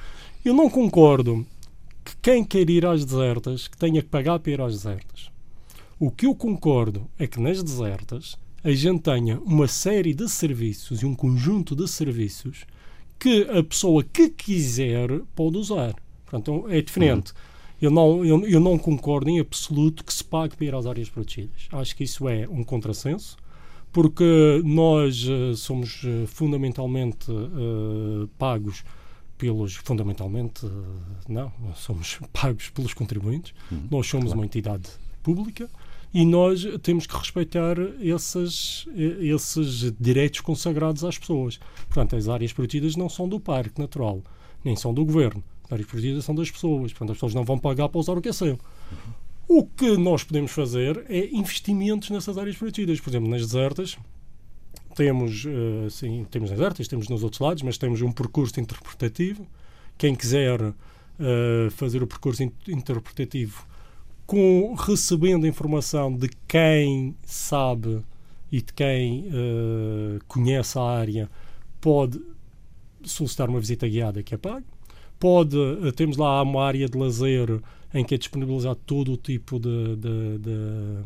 Eu 0.46 0.54
não 0.54 0.70
concordo 0.70 1.46
que 2.06 2.16
quem 2.22 2.44
quer 2.44 2.70
ir 2.70 2.86
às 2.86 3.04
desertas 3.04 3.68
que 3.68 3.78
tenha 3.78 4.02
que 4.02 4.08
pagar 4.08 4.40
para 4.40 4.52
ir 4.52 4.62
às 4.62 4.74
desertas. 4.76 5.30
O 6.00 6.10
que 6.10 6.26
eu 6.26 6.34
concordo 6.34 7.10
é 7.20 7.28
que 7.28 7.42
nas 7.42 7.62
desertas 7.62 8.38
a 8.64 8.72
gente 8.72 9.02
tenha 9.02 9.40
uma 9.42 9.68
série 9.68 10.14
de 10.14 10.30
serviços 10.30 11.02
e 11.02 11.06
um 11.06 11.14
conjunto 11.14 11.76
de 11.76 11.86
serviços 11.88 12.66
que 13.20 13.44
a 13.50 13.62
pessoa 13.62 14.04
que 14.04 14.30
quiser 14.30 15.10
pode 15.36 15.58
usar. 15.58 15.94
Portanto, 16.26 16.66
é 16.70 16.82
diferente. 16.82 17.32
Uhum. 17.32 17.49
Eu 17.82 17.90
não, 17.90 18.26
eu, 18.26 18.46
eu 18.46 18.60
não 18.60 18.78
concordo 18.78 19.30
em 19.30 19.40
absoluto 19.40 20.04
que 20.04 20.14
se 20.14 20.24
pague 20.24 20.56
para 20.56 20.66
ir 20.66 20.76
às 20.76 20.86
áreas 20.86 21.10
protegidas. 21.10 21.68
Acho 21.72 21.96
que 21.96 22.04
isso 22.04 22.28
é 22.28 22.48
um 22.50 22.64
contrassenso, 22.64 23.38
porque 23.92 24.62
nós 24.66 25.26
uh, 25.28 25.56
somos 25.56 26.04
uh, 26.04 26.28
fundamentalmente 26.28 27.32
uh, 27.32 28.28
pagos 28.38 28.84
pelos, 29.38 29.76
fundamentalmente, 29.76 30.66
não, 31.28 31.52
somos 31.76 32.20
pagos 32.34 32.70
pelos 32.70 32.94
contribuintes. 32.94 33.54
Uhum. 33.72 33.88
Nós 33.90 34.08
somos 34.08 34.26
claro. 34.26 34.40
uma 34.40 34.46
entidade 34.46 34.90
pública 35.24 35.70
e 36.14 36.26
nós 36.26 36.66
temos 36.82 37.08
que 37.08 37.16
respeitar 37.16 37.78
esses, 38.02 38.86
esses 39.22 39.94
direitos 39.98 40.42
consagrados 40.42 41.06
às 41.06 41.18
pessoas. 41.18 41.60
Portanto, 41.88 42.18
as 42.18 42.28
áreas 42.28 42.52
protegidas 42.52 42.98
não 42.98 43.08
são 43.08 43.30
do 43.30 43.40
Parque 43.40 43.80
Natural, 43.80 44.22
nem 44.66 44.76
são 44.76 44.94
do 44.94 45.06
Governo. 45.06 45.42
Protegidas 45.70 46.26
são 46.26 46.36
das 46.36 46.50
pessoas. 46.50 46.92
Portanto, 46.92 47.12
as 47.12 47.18
pessoas 47.18 47.34
não 47.34 47.44
vão 47.44 47.58
pagar 47.58 47.90
para 47.90 48.00
usar 48.00 48.18
o 48.18 48.22
que 48.22 48.30
é 48.30 48.34
seu. 48.34 48.60
O 49.48 49.66
que 49.66 49.98
nós 49.98 50.24
podemos 50.24 50.52
fazer 50.52 51.06
é 51.10 51.28
investimentos 51.34 52.10
nessas 52.10 52.38
áreas 52.38 52.56
protegidas. 52.56 53.00
Por 53.00 53.10
exemplo, 53.10 53.30
nas 53.30 53.42
desertas, 53.42 53.98
temos, 54.96 55.46
uh, 55.46 55.90
sim, 55.90 56.26
temos 56.30 56.50
nas 56.50 56.60
desertas, 56.60 56.88
temos 56.88 57.08
nos 57.10 57.24
outros 57.24 57.40
lados, 57.40 57.64
mas 57.64 57.78
temos 57.78 58.02
um 58.02 58.12
percurso 58.12 58.60
interpretativo. 58.60 59.48
Quem 59.98 60.16
quiser 60.16 60.62
uh, 60.62 60.76
fazer 61.72 62.04
o 62.04 62.08
percurso 62.08 62.44
interpretativo 62.68 63.68
com 64.30 64.76
recebendo 64.76 65.48
informação 65.48 66.16
de 66.16 66.30
quem 66.48 67.16
sabe 67.24 68.04
e 68.52 68.62
de 68.62 68.72
quem 68.72 69.28
uh, 69.28 70.20
conhece 70.28 70.78
a 70.78 70.84
área, 70.84 71.28
pode 71.82 72.22
solicitar 73.04 73.50
uma 73.50 73.60
visita 73.60 73.88
guiada 73.88 74.22
que 74.22 74.36
é 74.36 74.38
paga. 74.38 74.64
Pode, 75.20 75.58
uh, 75.58 75.92
temos 75.92 76.18
lá 76.18 76.42
uma 76.42 76.66
área 76.66 76.88
de 76.88 76.98
lazer 76.98 77.60
em 77.94 78.06
que 78.06 78.16
é 78.16 78.18
disponibilizado 78.18 78.80
todo 78.86 79.14
o 79.14 79.18
tipo 79.18 79.60
de, 79.60 79.96
de, 79.96 80.38
de 80.38 80.98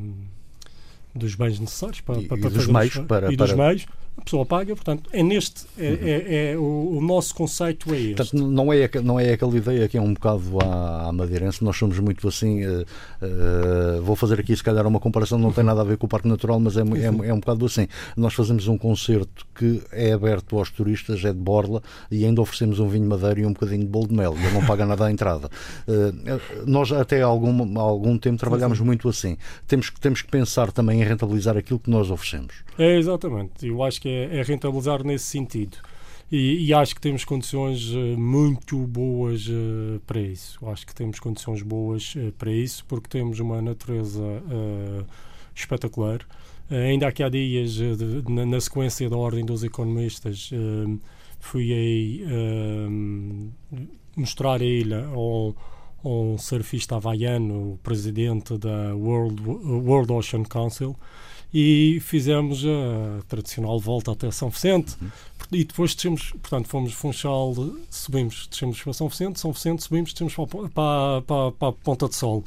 dos 1.16 1.36
bens 1.36 1.60
necessários 1.60 2.02
para, 2.02 2.22
e, 2.22 2.28
para, 2.28 2.38
para 2.38 2.50
e 2.50 2.54
dos 2.54 2.68
meios 2.68 2.98
para, 2.98 3.34
e 3.34 3.36
dos 3.36 3.54
meios 3.54 3.86
a 4.16 4.22
pessoa 4.22 4.46
paga, 4.46 4.76
portanto, 4.76 5.10
é 5.12 5.24
neste, 5.24 5.66
é, 5.78 5.90
uhum. 5.90 5.98
é, 6.02 6.52
é 6.52 6.58
o, 6.58 6.98
o, 6.98 7.02
nosso 7.02 7.34
conceito 7.34 7.92
é 7.94 7.98
este. 7.98 8.16
Portanto, 8.16 8.48
não 8.48 8.72
é, 8.72 8.90
não 9.04 9.20
é 9.20 9.34
aquela 9.34 9.58
ideia 9.58 9.88
que 9.88 9.98
é 9.98 10.02
um 10.02 10.14
bocado 10.14 10.60
à, 10.64 11.08
à 11.10 11.12
madeirense, 11.12 11.64
nós 11.64 11.76
somos 11.76 11.98
muito 11.98 12.28
assim, 12.28 12.64
uh, 12.64 12.82
uh, 13.22 14.02
vou 14.04 14.16
fazer 14.16 14.40
aqui 14.40 14.56
se 14.56 14.64
calhar 14.64 14.86
uma 14.86 15.00
comparação, 15.00 15.40
não 15.40 15.52
tem 15.52 15.64
nada 15.64 15.82
a 15.82 15.84
ver 15.84 15.98
com 15.98 16.06
o 16.06 16.10
Parque 16.10 16.28
Natural, 16.28 16.60
mas 16.60 16.78
é, 16.78 16.82
é, 16.82 17.30
é 17.30 17.34
um 17.34 17.40
bocado 17.40 17.66
assim. 17.66 17.88
Nós 18.16 18.36
fazemos 18.36 18.68
um 18.68 18.78
concerto 18.78 19.48
que 19.56 19.82
é 19.92 20.14
aberto 20.14 20.58
aos 20.60 20.70
turistas, 20.70 21.26
é 21.26 21.34
de 21.34 21.40
borla, 21.40 21.82
e 22.12 22.24
ainda 22.24 22.40
oferecemos 22.40 22.80
um 22.80 22.88
vinho 22.88 23.08
madeira 23.08 23.40
e 23.40 23.46
um 23.48 23.54
bocadinho 23.54 23.82
de 23.82 23.88
bolo 23.88 24.08
de 24.08 24.14
mel, 24.14 24.36
ele 24.40 24.54
não 24.54 24.64
paga 24.64 24.86
nada 24.86 25.08
à 25.08 25.12
entrada. 25.12 25.50
Uh, 25.88 26.40
nós 26.68 26.92
até 26.92 27.24
há 27.24 27.26
algum, 27.26 27.80
há 27.80 27.82
algum 27.82 28.16
tempo 28.18 28.38
trabalhamos 28.38 28.80
muito 28.80 29.10
assim. 29.10 29.38
Temos, 29.68 29.90
temos 30.00 30.22
que 30.22 30.30
pensar 30.30 30.72
também 30.72 31.02
em 31.02 31.04
rentabilizar 31.04 31.58
aquilo 31.58 31.80
que 31.80 31.90
nós 31.90 32.12
oferecemos. 32.12 32.54
É, 32.78 32.98
exatamente. 32.98 33.68
Eu 33.68 33.82
acho 33.82 34.03
que 34.04 34.10
é, 34.10 34.40
é 34.40 34.44
rentabilizar 34.44 35.02
nesse 35.02 35.24
sentido. 35.26 35.78
E, 36.30 36.66
e, 36.66 36.74
acho 36.74 36.94
que 36.94 37.00
temos 37.00 37.24
condições 37.24 37.90
uh, 37.92 38.18
muito 38.18 38.78
boas 38.80 39.48
uh, 39.48 40.02
para 40.06 40.20
isso. 40.20 40.60
Acho 40.68 40.86
que 40.86 40.94
temos 40.94 41.20
condições 41.20 41.62
boas 41.62 42.14
uh, 42.16 42.34
para 42.34 42.52
isso, 42.52 42.84
porque 42.86 43.08
temos 43.08 43.40
uma 43.40 43.62
natureza 43.62 44.22
espetacular. 45.56 46.20
ainda 46.70 47.08
aqui 47.08 47.24
há 47.24 47.30
dias, 47.30 47.74
de, 47.76 48.30
na, 48.30 48.46
na, 48.46 48.60
sequência 48.60 49.10
da 49.10 49.16
Ordem 49.16 49.46
dos 49.46 49.64
Economistas, 49.64 50.50
fui 51.40 51.72
aí 51.72 52.26
mostrar 54.16 54.60
a 54.60 54.66
ilha 54.66 55.06
ao, 55.06 55.56
ao 56.04 56.38
surfista 56.40 56.96
havaiano, 56.96 57.74
o 57.74 57.80
presidente 57.84 58.58
da 58.58 58.96
World, 58.96 59.42
World 59.46 60.12
Ocean 60.12 60.44
Council, 60.44 60.96
e 61.54 62.00
fizemos 62.02 62.64
a 62.66 63.22
tradicional 63.28 63.80
volta 63.80 64.12
até 64.12 64.32
São 64.32 64.50
Vicente 64.50 64.96
uhum. 65.00 65.10
e 65.52 65.64
depois 65.64 65.94
descemos, 65.94 66.32
portanto 66.32 66.68
fomos 66.68 66.94
Funchal, 66.94 67.54
subimos, 67.90 68.48
descemos 68.50 68.82
para 68.82 68.94
São 68.94 69.08
Vicente, 69.08 69.40
São 69.40 69.52
Vicente, 69.52 69.84
subimos, 69.84 70.14
descemos 70.14 70.34
para, 70.36 70.70
para, 70.70 71.22
para, 71.22 71.52
para 71.52 71.68
a 71.70 71.72
Ponta 71.72 72.10
de 72.10 72.16
Sol. 72.16 72.44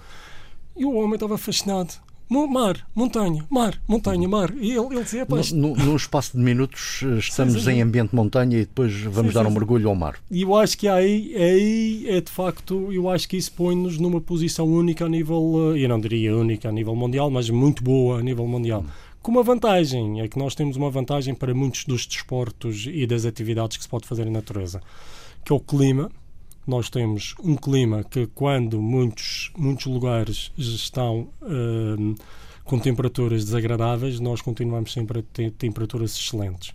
E 0.77 0.85
o 0.85 0.95
homem 0.95 1.15
estava 1.15 1.39
fascinado 1.39 1.95
mar, 2.29 2.87
montanha, 2.95 3.45
mar, 3.49 3.81
montanha, 3.87 4.29
mar. 4.29 4.53
E 4.57 4.73
ele, 4.73 4.95
ele 4.95 5.05
dizia, 5.05 5.25
pois... 5.25 5.53
no, 5.53 5.77
no, 5.77 5.97
espaço 5.97 6.37
de 6.37 6.43
minutos 6.43 7.01
eh, 7.05 7.19
estamos 7.19 7.55
sim, 7.55 7.61
sim. 7.61 7.71
em 7.73 7.83
ambiente 7.83 8.15
montanha 8.15 8.57
e 8.57 8.61
depois 8.61 8.93
vamos 9.03 9.33
sim, 9.33 9.35
dar 9.35 9.47
um 9.47 9.51
mergulho 9.51 9.89
ao 9.89 9.95
mar. 9.95 10.17
E 10.31 10.43
eu 10.43 10.55
acho 10.57 10.77
que 10.77 10.89
aí, 10.89 11.35
aí 11.37 12.07
é 12.09 12.21
de 12.21 12.31
facto, 12.31 12.93
eu 12.93 13.09
acho 13.09 13.29
que 13.29 13.37
isso 13.37 13.53
põe-nos 13.53 13.99
numa 13.99 14.21
posição 14.21 14.67
única 14.67 15.05
a 15.05 15.09
nível, 15.09 15.75
eh, 15.75 15.85
eu 15.85 15.89
não 15.89 16.01
diria 16.01 16.37
única 16.37 16.69
a 16.69 16.73
nível 16.73 16.97
mundial, 16.97 17.31
mas 17.31 17.49
muito 17.49 17.83
boa 17.83 18.19
a 18.19 18.23
nível 18.23 18.47
mundial. 18.47 18.85
Com 19.23 19.33
uma 19.33 19.43
vantagem, 19.43 20.21
é 20.21 20.29
que 20.29 20.39
nós 20.39 20.55
temos 20.55 20.77
uma 20.77 20.91
vantagem 20.91 21.35
para 21.35 21.53
muitos 21.55 21.85
dos 21.85 22.07
desportos 22.07 22.87
e 22.89 23.07
das 23.07 23.25
atividades 23.25 23.77
que 23.77 23.83
se 23.83 23.89
pode 23.89 24.07
fazer 24.07 24.25
na 24.25 24.31
natureza, 24.31 24.81
que 25.45 25.53
é 25.53 25.57
o 25.57 25.61
clima 25.61 26.11
nós 26.67 26.91
temos 26.91 27.35
um 27.43 27.55
clima 27.55 28.03
que, 28.03 28.27
quando 28.29 28.81
muitos, 28.83 29.53
muitos 29.57 29.87
lugares 29.87 30.53
estão 30.57 31.29
uh, 31.43 32.15
com 32.65 32.79
temperaturas 32.79 33.45
desagradáveis, 33.45 34.19
nós 34.19 34.43
continuamos 34.43 34.93
sempre 34.93 35.21
a 35.21 35.23
ter 35.23 35.53
temperaturas 35.53 36.17
excelentes. 36.17 36.73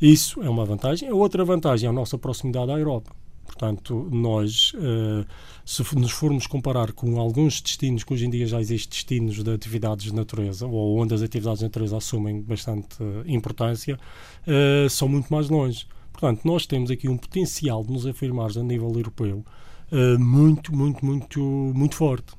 Isso 0.00 0.42
é 0.42 0.48
uma 0.48 0.64
vantagem. 0.64 1.08
A 1.08 1.14
outra 1.14 1.44
vantagem 1.44 1.86
é 1.86 1.90
a 1.90 1.92
nossa 1.92 2.18
proximidade 2.18 2.70
à 2.70 2.78
Europa. 2.78 3.12
Portanto, 3.44 4.08
nós, 4.12 4.72
uh, 4.74 5.26
se 5.64 5.82
nos 5.96 6.12
formos 6.12 6.46
comparar 6.46 6.92
com 6.92 7.18
alguns 7.18 7.60
destinos, 7.60 8.04
que 8.04 8.14
hoje 8.14 8.26
em 8.26 8.30
dia 8.30 8.46
já 8.46 8.60
existem 8.60 8.90
destinos 8.90 9.42
de 9.42 9.52
atividades 9.52 10.06
de 10.06 10.14
natureza, 10.14 10.66
ou 10.66 10.98
onde 10.98 11.14
as 11.14 11.20
atividades 11.20 11.58
de 11.58 11.64
natureza 11.64 11.96
assumem 11.96 12.40
bastante 12.40 13.02
uh, 13.02 13.22
importância, 13.26 13.98
uh, 14.46 14.88
são 14.88 15.08
muito 15.08 15.32
mais 15.32 15.48
longe. 15.48 15.86
Portanto, 16.20 16.44
nós 16.44 16.66
temos 16.66 16.90
aqui 16.90 17.08
um 17.08 17.16
potencial 17.16 17.82
de 17.82 17.90
nos 17.90 18.06
afirmar 18.06 18.50
a 18.54 18.62
nível 18.62 18.92
europeu 18.94 19.42
uh, 19.90 20.18
muito, 20.18 20.70
muito, 20.76 21.02
muito, 21.02 21.40
muito 21.40 21.94
forte. 21.94 22.34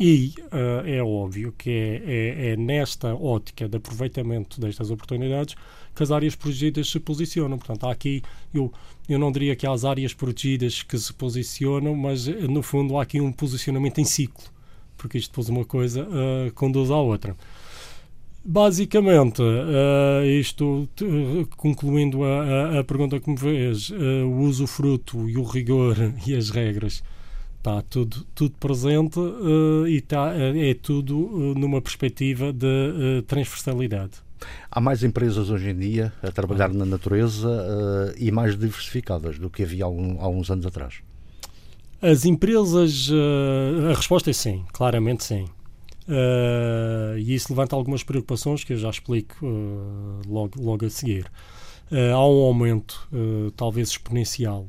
E 0.00 0.32
uh, 0.44 0.86
é 0.86 1.02
óbvio 1.02 1.52
que 1.58 1.68
é, 1.68 2.02
é, 2.06 2.52
é, 2.52 2.56
nesta 2.56 3.14
ótica 3.14 3.68
de 3.68 3.76
aproveitamento 3.76 4.58
destas 4.58 4.90
oportunidades 4.90 5.54
que 5.94 6.02
as 6.02 6.10
áreas 6.10 6.34
protegidas 6.34 6.88
se 6.88 6.98
posicionam. 6.98 7.58
Portanto, 7.58 7.84
há 7.84 7.92
aqui, 7.92 8.22
eu, 8.54 8.72
eu 9.06 9.18
não 9.18 9.30
diria 9.30 9.54
que 9.54 9.66
há 9.66 9.72
as 9.72 9.84
áreas 9.84 10.14
protegidas 10.14 10.82
que 10.82 10.96
se 10.96 11.12
posicionam, 11.12 11.94
mas 11.94 12.26
no 12.26 12.62
fundo 12.62 12.96
há 12.96 13.02
aqui 13.02 13.20
um 13.20 13.30
posicionamento 13.30 13.98
em 13.98 14.04
ciclo, 14.04 14.44
porque 14.96 15.18
isto 15.18 15.30
depois 15.30 15.50
uma 15.50 15.66
coisa 15.66 16.04
uh, 16.04 16.50
conduz 16.54 16.90
à 16.90 16.96
outra. 16.96 17.36
Basicamente, 18.46 19.40
uh, 19.40 20.22
isto, 20.26 20.86
uh, 21.00 21.46
concluindo 21.56 22.24
a, 22.24 22.42
a, 22.42 22.80
a, 22.80 22.84
pergunta 22.84 23.18
que 23.18 23.30
me 23.30 23.38
fez, 23.38 23.88
uh, 23.88 23.94
o 24.26 24.40
usufruto 24.42 25.26
e 25.30 25.38
o 25.38 25.42
rigor 25.44 25.96
e 26.26 26.36
as 26.36 26.50
regras 26.50 27.02
está 27.56 27.80
tudo, 27.80 28.26
tudo 28.34 28.54
presente 28.60 29.18
e 29.88 29.98
tá, 30.02 30.34
é 30.34 30.74
tudo 30.74 31.54
numa 31.56 31.80
perspectiva 31.80 32.52
de 32.52 33.22
transversalidade. 33.26 34.12
Há 34.70 34.82
mais 34.82 35.02
empresas 35.02 35.48
hoje 35.48 35.70
em 35.70 35.74
dia 35.74 36.12
a 36.22 36.30
trabalhar 36.30 36.68
ah. 36.68 36.74
na 36.74 36.84
natureza 36.84 37.48
e 38.18 38.30
mais 38.30 38.58
diversificadas 38.58 39.38
do 39.38 39.48
que 39.48 39.62
havia 39.62 39.86
há, 39.86 39.88
um, 39.88 40.18
há 40.20 40.28
uns 40.28 40.50
anos 40.50 40.66
atrás? 40.66 40.96
As 42.02 42.26
empresas, 42.26 43.10
a 43.90 43.94
resposta 43.94 44.28
é 44.28 44.34
sim, 44.34 44.62
claramente 44.70 45.24
sim. 45.24 45.46
Uh, 46.06 47.16
e 47.18 47.34
isso 47.34 47.50
levanta 47.50 47.74
algumas 47.74 48.02
preocupações 48.02 48.62
que 48.62 48.74
eu 48.74 48.76
já 48.76 48.90
explico 48.90 49.44
uh, 49.44 50.20
logo, 50.28 50.60
logo 50.60 50.84
a 50.84 50.90
seguir. 50.90 51.30
Uh, 51.90 52.14
há 52.14 52.28
um 52.28 52.42
aumento, 52.42 53.08
talvez 53.56 53.90
exponencial, 53.90 54.66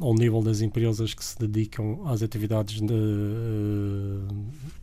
ao 0.00 0.14
nível 0.14 0.42
das 0.42 0.60
empresas 0.60 1.14
que 1.14 1.24
se 1.24 1.38
dedicam 1.38 2.06
às 2.06 2.22
atividades 2.22 2.82
de, 2.82 2.94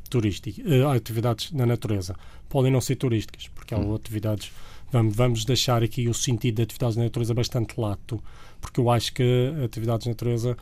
turísticas, 0.10 0.66
atividades 0.96 1.52
na 1.52 1.68
natureza. 1.68 2.16
Podem 2.50 2.72
não 2.72 2.82
ser 2.82 2.96
turísticas, 2.96 3.48
porque 3.50 3.76
há 3.76 3.78
hum. 3.78 3.94
atividades. 3.94 4.52
Vamos, 4.92 5.16
vamos 5.16 5.46
deixar 5.46 5.84
aqui 5.84 6.10
o 6.10 6.14
sentido 6.14 6.56
de 6.56 6.64
atividades 6.64 6.98
na 6.98 7.04
natureza 7.04 7.34
bastante 7.34 7.80
lato, 7.80 8.22
porque 8.60 8.80
eu 8.80 8.90
acho 8.90 9.14
que 9.14 9.54
atividades 9.64 10.08
na 10.08 10.14
natureza 10.14 10.58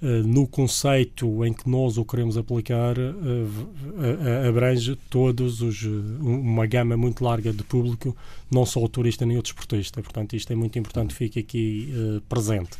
no 0.00 0.46
conceito 0.46 1.44
em 1.44 1.52
que 1.52 1.68
nós 1.68 1.98
o 1.98 2.04
queremos 2.04 2.36
aplicar, 2.36 2.96
uh, 2.98 4.48
abrange 4.48 4.96
todos 5.10 5.60
os 5.60 5.82
uma 6.20 6.66
gama 6.66 6.96
muito 6.96 7.24
larga 7.24 7.52
de 7.52 7.62
público, 7.64 8.16
não 8.50 8.64
só 8.64 8.82
o 8.82 8.88
turista 8.88 9.26
nem 9.26 9.38
o 9.38 9.42
desportista. 9.42 10.00
Portanto, 10.02 10.36
isto 10.36 10.52
é 10.52 10.56
muito 10.56 10.78
importante 10.78 11.08
que 11.08 11.14
fique 11.14 11.38
aqui 11.40 11.92
presente. 12.28 12.78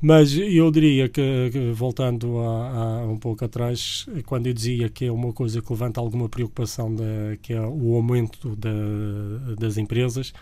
Mas 0.00 0.36
eu 0.36 0.70
diria 0.70 1.08
que, 1.08 1.50
voltando 1.74 2.38
a, 2.38 3.00
a, 3.00 3.06
um 3.06 3.18
pouco 3.18 3.44
atrás, 3.44 4.06
quando 4.26 4.46
eu 4.46 4.52
dizia 4.52 4.90
que 4.90 5.06
é 5.06 5.12
uma 5.12 5.32
coisa 5.32 5.62
que 5.62 5.72
levanta 5.72 6.00
alguma 6.00 6.28
preocupação, 6.28 6.94
de, 6.94 7.38
que 7.40 7.54
é 7.54 7.60
o 7.60 7.94
aumento 7.94 8.56
das 9.58 9.78
empresas, 9.78 10.34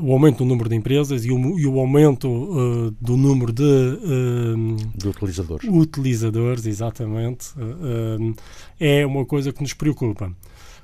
o 0.00 0.12
aumento 0.12 0.38
do 0.38 0.44
número 0.44 0.68
de 0.68 0.76
empresas 0.76 1.24
e 1.24 1.30
o, 1.30 1.58
e 1.58 1.66
o 1.66 1.78
aumento 1.78 2.28
uh, 2.28 2.90
do 3.00 3.16
número 3.16 3.52
de, 3.52 3.62
uh, 3.62 4.76
de 4.94 5.08
utilizadores. 5.08 5.68
utilizadores, 5.70 6.66
exatamente, 6.66 7.48
uh, 7.58 8.34
é 8.78 9.04
uma 9.04 9.24
coisa 9.24 9.52
que 9.52 9.60
nos 9.60 9.72
preocupa. 9.72 10.32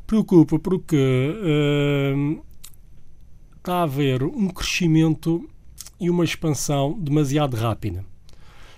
Preocupa 0.06 0.58
porque 0.58 0.96
está 3.56 3.76
a 3.76 3.82
haver 3.84 4.22
um 4.22 4.48
crescimento 4.48 5.48
e 5.98 6.10
uma 6.10 6.24
expansão 6.24 6.98
demasiado 7.00 7.56
rápida. 7.56 8.04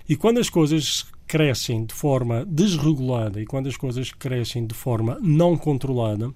E 0.07 0.15
quando 0.15 0.39
as 0.39 0.49
coisas 0.49 1.05
crescem 1.27 1.85
de 1.85 1.93
forma 1.93 2.45
desregulada 2.45 3.41
e 3.41 3.45
quando 3.45 3.67
as 3.67 3.75
coisas 3.75 4.09
crescem 4.13 4.65
de 4.65 4.73
forma 4.73 5.17
não 5.21 5.57
controlada, 5.57 6.31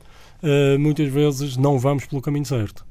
muitas 0.78 1.08
vezes 1.08 1.56
não 1.56 1.80
vamos 1.80 2.06
pelo 2.06 2.22
caminho 2.22 2.46
certo. 2.46 2.86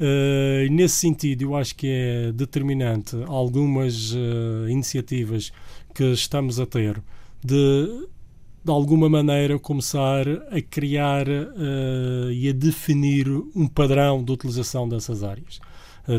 Uh, 0.00 0.68
nesse 0.72 0.96
sentido, 0.96 1.42
eu 1.42 1.56
acho 1.56 1.74
que 1.76 1.86
é 1.86 2.32
determinante 2.32 3.16
algumas 3.26 4.12
uh, 4.12 4.68
iniciativas 4.68 5.52
que 5.94 6.02
estamos 6.12 6.58
a 6.58 6.66
ter 6.66 7.00
de, 7.44 8.08
de 8.64 8.70
alguma 8.70 9.08
maneira, 9.08 9.56
começar 9.56 10.26
a 10.50 10.60
criar 10.60 11.28
uh, 11.28 12.30
e 12.32 12.48
a 12.48 12.52
definir 12.52 13.28
um 13.54 13.68
padrão 13.68 14.24
de 14.24 14.32
utilização 14.32 14.88
dessas 14.88 15.22
áreas, 15.22 15.60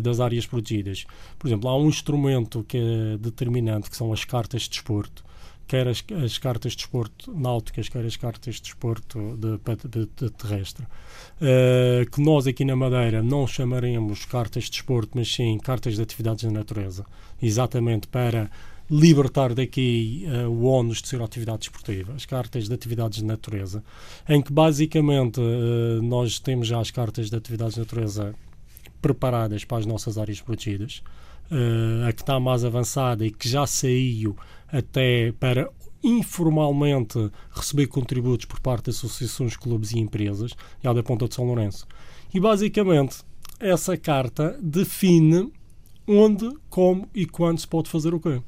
das 0.02 0.22
áreas 0.22 0.46
protegidas. 0.46 1.06
Por 1.38 1.48
exemplo, 1.48 1.70
há 1.70 1.78
um 1.78 1.90
instrumento 1.90 2.64
que 2.64 2.78
é 2.78 3.18
determinante, 3.18 3.90
que 3.90 3.98
são 3.98 4.14
as 4.14 4.24
cartas 4.24 4.64
de 4.64 4.70
desporto, 4.70 5.25
quer 5.68 5.88
as, 5.88 6.04
as 6.24 6.38
cartas 6.38 6.74
de 6.74 6.78
desporto 6.80 7.34
náuticas, 7.34 7.90
quer 7.90 8.06
as 8.06 8.16
cartas 8.16 8.56
de 8.56 8.62
desporto 8.62 9.38
de, 9.38 9.58
de, 9.90 10.10
de 10.16 10.30
terrestre, 10.32 10.84
uh, 10.86 12.10
que 12.10 12.22
nós 12.22 12.48
aqui 12.48 12.64
na 12.64 12.76
Madeira 12.76 13.24
não 13.24 13.48
chamaremos 13.48 14.26
cartas 14.26 14.66
de 14.66 14.72
desporto, 14.72 15.12
mas 15.16 15.34
sim 15.34 15.58
cartas 15.58 15.96
de 15.96 16.02
atividades 16.02 16.44
da 16.44 16.52
natureza, 16.52 17.06
exatamente 17.42 18.08
para 18.08 18.50
libertar 18.90 19.56
daqui 19.56 20.26
uh, 20.28 20.48
o 20.48 20.66
ónus 20.66 21.02
de 21.02 21.08
ser 21.08 21.22
atividade 21.22 21.60
desportiva, 21.60 22.14
as 22.14 22.26
cartas 22.26 22.68
de 22.68 22.74
atividades 22.74 23.20
de 23.20 23.26
natureza, 23.26 23.84
em 24.30 24.42
que 24.42 24.54
basicamente 24.54 25.40
uh, 25.40 26.02
nós 26.04 26.40
temos 26.40 26.68
já 26.68 26.80
as 26.80 26.92
cartas 26.92 27.30
de 27.30 27.36
atividades 27.36 27.74
de 27.74 27.80
natureza 27.80 28.36
preparadas 29.02 29.64
para 29.64 29.80
as 29.80 29.86
nossas 29.86 30.18
áreas 30.18 30.42
protegidas, 30.42 31.02
uh, 31.52 32.08
a 32.08 32.14
que 32.14 32.22
está 32.22 32.40
mais 32.40 32.64
avançada 32.64 33.26
e 33.26 33.32
que 33.32 33.48
já 33.48 33.66
saiu 33.66 34.36
até 34.68 35.32
para 35.34 35.70
informalmente 36.04 37.32
receber 37.52 37.88
contributos 37.88 38.46
por 38.46 38.60
parte 38.60 38.86
de 38.86 38.90
associações, 38.92 39.58
clubes 39.58 39.92
e 39.92 40.00
empresas, 40.00 40.52
e 40.84 40.88
a 40.88 40.94
da 40.94 41.02
Ponta 41.02 41.28
de 41.28 41.34
São 41.34 41.46
Lourenço. 41.46 41.88
E 42.34 42.40
basicamente 42.40 43.18
essa 43.60 43.98
carta 43.98 44.58
define 44.62 45.52
onde, 46.08 46.50
como 46.70 47.10
e 47.14 47.26
quando 47.26 47.60
se 47.60 47.68
pode 47.68 47.90
fazer 47.90 48.14
o 48.14 48.20
quê. 48.20 48.42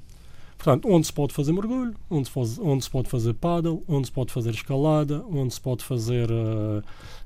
Portanto, 0.58 0.90
onde 0.90 1.06
se 1.06 1.14
pode 1.14 1.34
fazer 1.34 1.54
mergulho, 1.54 1.94
onde 2.10 2.28
se, 2.28 2.34
faz, 2.34 2.58
onde 2.58 2.84
se 2.84 2.90
pode 2.90 3.08
fazer 3.08 3.34
paddle, 3.36 3.84
onde 3.88 4.08
se 4.08 4.12
pode 4.12 4.34
fazer 4.34 4.50
escalada, 4.50 5.24
onde 5.30 5.54
se 5.54 5.62
pode 5.62 5.84
fazer 5.84 6.30
uh, 6.32 6.82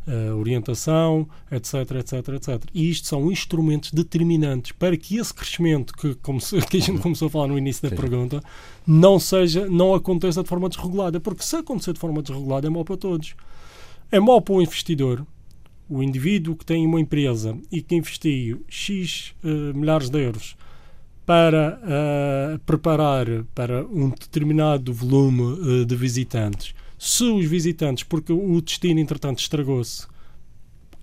uh, 0.05 0.37
orientação, 0.37 1.25
etc, 1.49 1.73
etc, 1.91 2.27
etc. 2.35 2.63
E 2.73 2.89
isto 2.89 3.07
são 3.07 3.31
instrumentos 3.31 3.91
determinantes 3.91 4.73
para 4.73 4.97
que 4.97 5.17
esse 5.17 5.33
crescimento 5.33 5.93
que, 5.93 6.13
como 6.15 6.41
se, 6.41 6.59
que 6.67 6.77
a 6.77 6.81
gente 6.81 6.99
começou 6.99 7.27
a 7.27 7.31
falar 7.31 7.47
no 7.47 7.57
início 7.57 7.83
da 7.83 7.89
Sim. 7.89 7.95
pergunta 7.95 8.43
não 8.85 9.17
seja, 9.17 9.67
não 9.69 9.93
aconteça 9.93 10.43
de 10.43 10.49
forma 10.49 10.67
desregulada, 10.67 11.19
porque 11.19 11.43
se 11.43 11.55
acontecer 11.55 11.93
de 11.93 11.99
forma 11.99 12.21
desregulada 12.21 12.67
é 12.67 12.69
mau 12.69 12.83
para 12.83 12.97
todos. 12.97 13.33
É 14.11 14.19
mau 14.19 14.41
para 14.41 14.55
o 14.55 14.61
investidor, 14.61 15.25
o 15.87 16.03
indivíduo 16.03 16.53
que 16.53 16.65
tem 16.65 16.85
uma 16.85 16.99
empresa 16.99 17.57
e 17.71 17.81
que 17.81 17.95
investiu 17.95 18.65
X 18.67 19.33
uh, 19.41 19.73
milhares 19.73 20.09
de 20.09 20.21
euros 20.21 20.57
para 21.25 21.79
uh, 21.83 22.59
preparar 22.59 23.27
para 23.53 23.85
um 23.85 24.09
determinado 24.09 24.93
volume 24.93 25.41
uh, 25.41 25.85
de 25.85 25.95
visitantes. 25.95 26.73
Se 26.97 27.23
os 27.23 27.45
visitantes, 27.45 28.03
porque 28.03 28.31
o 28.31 28.61
destino 28.61 28.99
entretanto 28.99 29.39
estragou-se, 29.39 30.05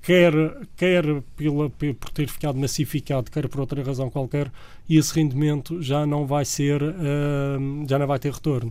quer, 0.02 0.32
quer 0.76 1.04
pela, 1.36 1.70
por 1.70 2.10
ter 2.10 2.28
ficado 2.28 2.58
massificado, 2.58 3.30
quer 3.30 3.48
por 3.48 3.60
outra 3.60 3.82
razão 3.82 4.10
qualquer, 4.10 4.50
e 4.88 4.96
esse 4.96 5.14
rendimento 5.14 5.82
já 5.82 6.06
não 6.06 6.26
vai 6.26 6.44
ser, 6.44 6.82
uh, 6.82 7.88
já 7.88 7.98
não 7.98 8.06
vai 8.06 8.18
ter 8.18 8.32
retorno. 8.32 8.70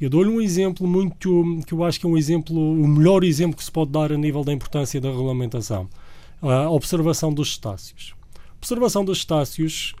Eu 0.00 0.10
dou-lhe 0.10 0.30
um 0.30 0.40
exemplo 0.40 0.86
muito, 0.86 1.60
que 1.64 1.72
eu 1.72 1.84
acho 1.84 2.00
que 2.00 2.06
é 2.06 2.08
um 2.08 2.18
exemplo, 2.18 2.56
o 2.56 2.88
melhor 2.88 3.22
exemplo 3.22 3.56
que 3.56 3.62
se 3.62 3.70
pode 3.70 3.92
dar 3.92 4.12
a 4.12 4.16
nível 4.16 4.42
da 4.42 4.52
importância 4.52 5.00
da 5.00 5.08
regulamentação. 5.08 5.88
A 6.40 6.68
observação 6.68 7.32
dos 7.32 7.54
cetáceos. 7.54 8.14
A 8.34 8.56
observação 8.56 9.04
dos 9.04 9.20
cetáceos 9.20 9.94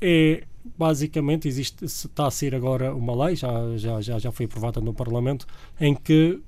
é 0.00 0.44
basicamente 0.76 1.48
existe 1.48 1.84
está 1.84 2.26
a 2.26 2.30
ser 2.30 2.54
agora 2.54 2.94
uma 2.94 3.26
lei 3.26 3.36
já 3.36 3.50
já 3.76 4.00
já 4.00 4.18
já 4.18 4.30
foi 4.30 4.46
aprovada 4.46 4.80
no 4.80 4.92
Parlamento 4.92 5.46
em 5.80 5.94
que 5.94 6.40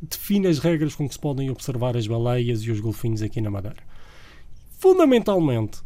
define 0.00 0.46
as 0.46 0.58
regras 0.58 0.94
com 0.94 1.08
que 1.08 1.14
se 1.14 1.20
podem 1.20 1.50
observar 1.50 1.96
as 1.96 2.06
baleias 2.06 2.62
e 2.62 2.70
os 2.70 2.80
golfinhos 2.80 3.22
aqui 3.22 3.40
na 3.40 3.50
Madeira. 3.50 3.82
Fundamentalmente, 4.70 5.80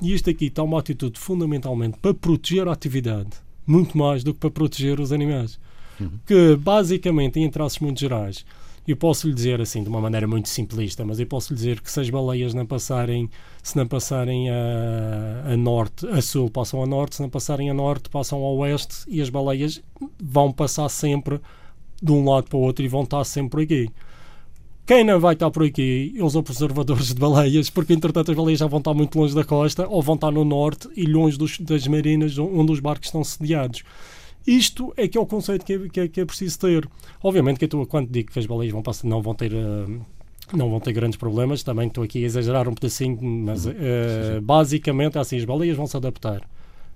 e 0.00 0.12
isto 0.12 0.28
aqui 0.28 0.46
está 0.46 0.62
uma 0.62 0.80
atitude 0.80 1.18
fundamentalmente 1.18 1.98
para 1.98 2.12
proteger 2.12 2.66
a 2.66 2.72
atividade, 2.72 3.30
muito 3.64 3.96
mais 3.96 4.24
do 4.24 4.34
que 4.34 4.40
para 4.40 4.50
proteger 4.50 4.98
os 4.98 5.12
animais. 5.12 5.60
Uhum. 6.00 6.18
Que 6.26 6.56
basicamente, 6.56 7.38
em 7.38 7.48
traços 7.48 7.78
muito 7.78 8.00
gerais, 8.00 8.44
eu 8.86 8.96
posso 8.96 9.28
lhe 9.28 9.34
dizer 9.34 9.60
assim 9.60 9.82
de 9.82 9.88
uma 9.88 10.00
maneira 10.00 10.26
muito 10.26 10.48
simplista, 10.48 11.04
mas 11.04 11.20
eu 11.20 11.26
posso 11.26 11.52
lhe 11.52 11.56
dizer 11.56 11.80
que 11.80 11.90
se 11.90 12.00
as 12.00 12.10
baleias 12.10 12.52
não 12.52 12.66
passarem, 12.66 13.30
se 13.62 13.76
não 13.76 13.86
passarem 13.86 14.50
a, 14.50 15.52
a 15.52 15.56
norte, 15.56 16.06
a 16.08 16.20
sul 16.20 16.50
passam 16.50 16.82
a 16.82 16.86
norte, 16.86 17.16
se 17.16 17.22
não 17.22 17.30
passarem 17.30 17.70
a 17.70 17.74
norte 17.74 18.10
passam 18.10 18.42
a 18.42 18.50
oeste 18.52 19.04
e 19.06 19.20
as 19.20 19.30
baleias 19.30 19.80
vão 20.20 20.52
passar 20.52 20.88
sempre 20.88 21.40
de 22.02 22.10
um 22.10 22.28
lado 22.28 22.48
para 22.48 22.58
o 22.58 22.60
outro 22.60 22.84
e 22.84 22.88
vão 22.88 23.04
estar 23.04 23.22
sempre 23.24 23.62
aqui. 23.62 23.88
Quem 24.84 25.04
não 25.04 25.20
vai 25.20 25.34
estar 25.34 25.48
por 25.48 25.62
aqui 25.62 26.12
os 26.20 26.34
observadores 26.34 27.14
de 27.14 27.20
baleias, 27.20 27.70
porque 27.70 27.92
entretanto 27.92 28.32
as 28.32 28.36
baleias 28.36 28.58
já 28.58 28.66
vão 28.66 28.80
estar 28.80 28.92
muito 28.92 29.16
longe 29.16 29.32
da 29.32 29.44
costa 29.44 29.86
ou 29.86 30.02
vão 30.02 30.16
estar 30.16 30.32
no 30.32 30.44
norte 30.44 30.88
e 30.96 31.06
longe 31.06 31.38
dos, 31.38 31.56
das 31.60 31.86
marinas 31.86 32.36
onde 32.36 32.72
os 32.72 32.80
barcos 32.80 33.06
estão 33.06 33.22
sediados. 33.22 33.84
Isto 34.46 34.92
é 34.96 35.06
que 35.06 35.16
é 35.16 35.20
o 35.20 35.26
conceito 35.26 35.64
que 35.64 35.72
é, 35.72 35.88
que 35.88 36.00
é, 36.00 36.08
que 36.08 36.20
é 36.20 36.24
preciso 36.24 36.58
ter. 36.58 36.88
Obviamente 37.22 37.58
que 37.58 37.74
eu, 37.74 37.86
quando 37.86 38.08
digo 38.10 38.32
que 38.32 38.38
as 38.38 38.46
baleias 38.46 38.72
vão 38.72 38.82
passar, 38.82 39.06
não 39.06 39.22
vão 39.22 39.34
ter. 39.34 39.52
Uh, 39.52 40.00
não 40.52 40.68
vão 40.68 40.80
ter 40.80 40.92
grandes 40.92 41.16
problemas, 41.16 41.62
também 41.62 41.88
estou 41.88 42.04
aqui 42.04 42.22
a 42.22 42.26
exagerar 42.26 42.68
um 42.68 42.74
pedacinho, 42.74 43.18
mas 43.22 43.64
uh, 43.64 43.72
basicamente 44.42 45.16
é 45.16 45.20
assim, 45.20 45.38
as 45.38 45.44
baleias 45.44 45.76
vão 45.76 45.86
se 45.86 45.96
adaptar. 45.96 46.42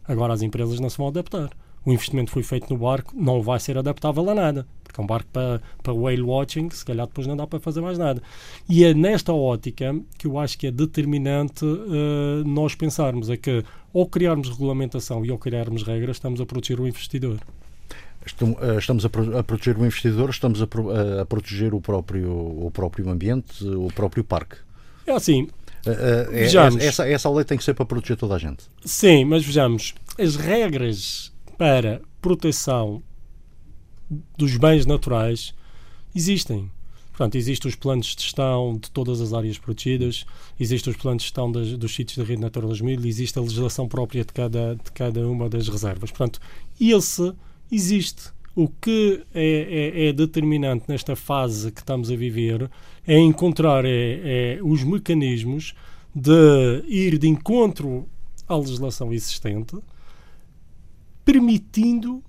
Agora 0.06 0.34
as 0.34 0.42
empresas 0.42 0.78
não 0.78 0.90
se 0.90 0.98
vão 0.98 1.08
adaptar. 1.08 1.50
O 1.86 1.92
investimento 1.92 2.30
foi 2.30 2.42
feito 2.42 2.68
no 2.68 2.78
barco, 2.78 3.14
não 3.16 3.40
vai 3.40 3.58
ser 3.58 3.78
adaptável 3.78 4.28
a 4.28 4.34
nada 4.34 4.66
porque 4.96 5.00
é 5.00 5.04
um 5.04 5.06
barco 5.06 5.28
para, 5.32 5.60
para 5.82 5.92
whale 5.92 6.22
watching, 6.22 6.70
se 6.70 6.84
calhar 6.84 7.06
depois 7.06 7.26
não 7.26 7.36
dá 7.36 7.46
para 7.46 7.60
fazer 7.60 7.80
mais 7.80 7.98
nada. 7.98 8.22
E 8.68 8.84
é 8.84 8.94
nesta 8.94 9.32
ótica 9.32 9.94
que 10.18 10.26
eu 10.26 10.38
acho 10.38 10.58
que 10.58 10.66
é 10.66 10.70
determinante 10.70 11.64
uh, 11.64 12.44
nós 12.46 12.74
pensarmos, 12.74 13.28
é 13.28 13.36
que 13.36 13.62
ao 13.94 14.06
criarmos 14.06 14.48
regulamentação 14.48 15.24
e 15.24 15.30
ao 15.30 15.38
criarmos 15.38 15.82
regras, 15.82 16.16
estamos 16.16 16.40
a 16.40 16.46
proteger 16.46 16.80
o 16.80 16.86
investidor. 16.86 17.38
Eh, 18.26 18.78
estamos 18.78 19.04
a, 19.04 19.08
proteger 19.08 19.78
o 19.78 19.86
investidor, 19.86 20.30
estamos 20.30 20.60
a, 20.60 20.64
a, 21.22 21.24
proteger 21.24 21.72
o 21.72 21.80
próprio, 21.80 22.28
o 22.28 22.70
próprio 22.72 23.08
ambiente, 23.08 23.64
o 23.64 23.88
próprio 23.94 24.24
parque. 24.24 24.56
É 25.06 25.12
assim, 25.12 25.48
Uh, 25.86 26.32
vejamos. 26.32 26.82
Essa, 26.82 27.08
essa 27.08 27.30
lei 27.30 27.44
tem 27.44 27.56
que 27.56 27.62
ser 27.62 27.72
para 27.72 27.86
proteger 27.86 28.16
toda 28.16 28.34
a 28.34 28.38
gente. 28.38 28.64
Sim, 28.84 29.24
mas 29.24 29.44
vejamos, 29.44 29.94
as 30.18 30.34
regras 30.34 31.32
para 31.56 32.02
proteção 32.20 33.02
dos 34.36 34.56
bens 34.56 34.86
naturais 34.86 35.54
existem. 36.14 36.70
Portanto, 37.10 37.36
existem 37.36 37.68
os 37.70 37.74
planos 37.74 38.14
de 38.14 38.22
gestão 38.22 38.76
de 38.76 38.90
todas 38.90 39.22
as 39.22 39.32
áreas 39.32 39.56
protegidas, 39.56 40.26
existem 40.60 40.92
os 40.92 40.98
planos 40.98 41.22
de 41.22 41.28
gestão 41.28 41.50
das, 41.50 41.72
dos 41.72 41.94
sítios 41.94 42.18
da 42.18 42.24
Rede 42.24 42.42
Natura 42.42 42.66
2000, 42.66 43.06
existe 43.06 43.38
a 43.38 43.42
legislação 43.42 43.88
própria 43.88 44.22
de 44.22 44.32
cada, 44.34 44.74
de 44.74 44.92
cada 44.92 45.26
uma 45.26 45.48
das 45.48 45.66
reservas. 45.66 46.10
Portanto, 46.10 46.38
esse 46.78 47.32
existe. 47.72 48.34
O 48.54 48.68
que 48.68 49.22
é, 49.34 49.92
é, 49.94 50.08
é 50.08 50.12
determinante 50.12 50.84
nesta 50.88 51.14
fase 51.16 51.70
que 51.70 51.80
estamos 51.80 52.10
a 52.10 52.16
viver 52.16 52.70
é 53.06 53.18
encontrar 53.18 53.84
é, 53.84 54.56
é 54.56 54.58
os 54.62 54.82
mecanismos 54.82 55.74
de 56.14 56.82
ir 56.86 57.18
de 57.18 57.28
encontro 57.28 58.06
à 58.48 58.56
legislação 58.56 59.12
existente, 59.12 59.76
permitindo 61.26 62.22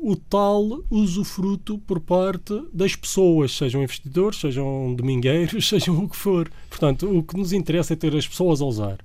o 0.00 0.16
tal 0.16 0.82
usufruto 0.90 1.76
por 1.78 2.00
parte 2.00 2.54
das 2.72 2.96
pessoas, 2.96 3.52
sejam 3.52 3.82
investidores, 3.82 4.40
sejam 4.40 4.94
domingueiros, 4.94 5.68
sejam 5.68 6.02
o 6.02 6.08
que 6.08 6.16
for. 6.16 6.50
Portanto, 6.70 7.06
o 7.06 7.22
que 7.22 7.36
nos 7.36 7.52
interessa 7.52 7.92
é 7.92 7.96
ter 7.96 8.16
as 8.16 8.26
pessoas 8.26 8.62
a 8.62 8.64
usar. 8.64 8.98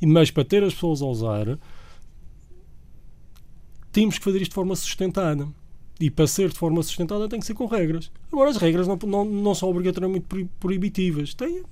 Mas 0.00 0.30
para 0.30 0.44
ter 0.44 0.64
as 0.64 0.72
pessoas 0.72 1.02
a 1.02 1.06
usar, 1.06 1.58
temos 3.92 4.18
que 4.18 4.24
fazer 4.24 4.40
isto 4.40 4.50
de 4.50 4.54
forma 4.54 4.74
sustentada 4.74 5.46
e 6.00 6.10
para 6.10 6.26
ser 6.26 6.48
de 6.48 6.58
forma 6.58 6.82
sustentada 6.82 7.28
tem 7.28 7.38
que 7.38 7.46
ser 7.46 7.54
com 7.54 7.66
regras. 7.66 8.10
Agora, 8.32 8.50
as 8.50 8.56
regras 8.56 8.86
não, 8.86 8.98
não, 9.04 9.24
não 9.24 9.54
são 9.54 9.68
obrigatoriamente 9.68 10.26
proibitivas. 10.58 11.32
Tem, 11.34 11.62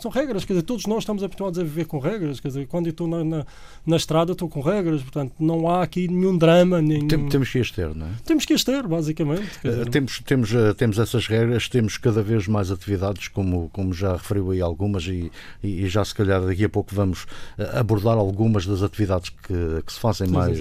são 0.00 0.10
regras, 0.10 0.44
quer 0.44 0.52
dizer, 0.54 0.62
todos 0.62 0.86
nós 0.86 0.98
estamos 0.98 1.22
habituados 1.22 1.58
a 1.58 1.62
viver 1.62 1.86
com 1.86 1.98
regras. 1.98 2.38
Quer 2.38 2.48
dizer, 2.48 2.66
quando 2.66 2.86
eu 2.86 2.90
estou 2.90 3.08
na, 3.08 3.24
na, 3.24 3.46
na 3.84 3.96
estrada, 3.96 4.32
estou 4.32 4.48
com 4.48 4.60
regras, 4.60 5.02
portanto, 5.02 5.34
não 5.40 5.68
há 5.68 5.82
aqui 5.82 6.06
nenhum 6.06 6.36
drama. 6.36 6.80
Nenhum... 6.80 7.08
Tem, 7.08 7.28
temos 7.28 7.50
que 7.50 7.58
as 7.58 7.70
ter, 7.70 7.94
não 7.94 8.06
é? 8.06 8.10
Temos 8.24 8.44
que 8.44 8.52
as 8.52 8.62
ter, 8.62 8.86
basicamente. 8.86 9.50
Uh, 9.64 9.90
temos, 9.90 10.20
temos, 10.20 10.52
uh, 10.52 10.74
temos 10.74 10.98
essas 10.98 11.26
regras, 11.26 11.68
temos 11.68 11.98
cada 11.98 12.22
vez 12.22 12.46
mais 12.46 12.70
atividades, 12.70 13.28
como, 13.28 13.68
como 13.72 13.92
já 13.92 14.12
referiu 14.12 14.52
aí 14.52 14.60
algumas, 14.60 15.04
e, 15.06 15.30
e, 15.62 15.88
já 15.88 16.04
se 16.04 16.14
calhar 16.14 16.40
daqui 16.40 16.64
a 16.64 16.68
pouco 16.68 16.94
vamos 16.94 17.24
uh, 17.58 17.78
abordar 17.78 18.16
algumas 18.16 18.66
das 18.66 18.82
atividades 18.82 19.30
que, 19.30 19.82
que 19.84 19.92
se 19.92 19.98
fazem 19.98 20.28
mais 20.28 20.58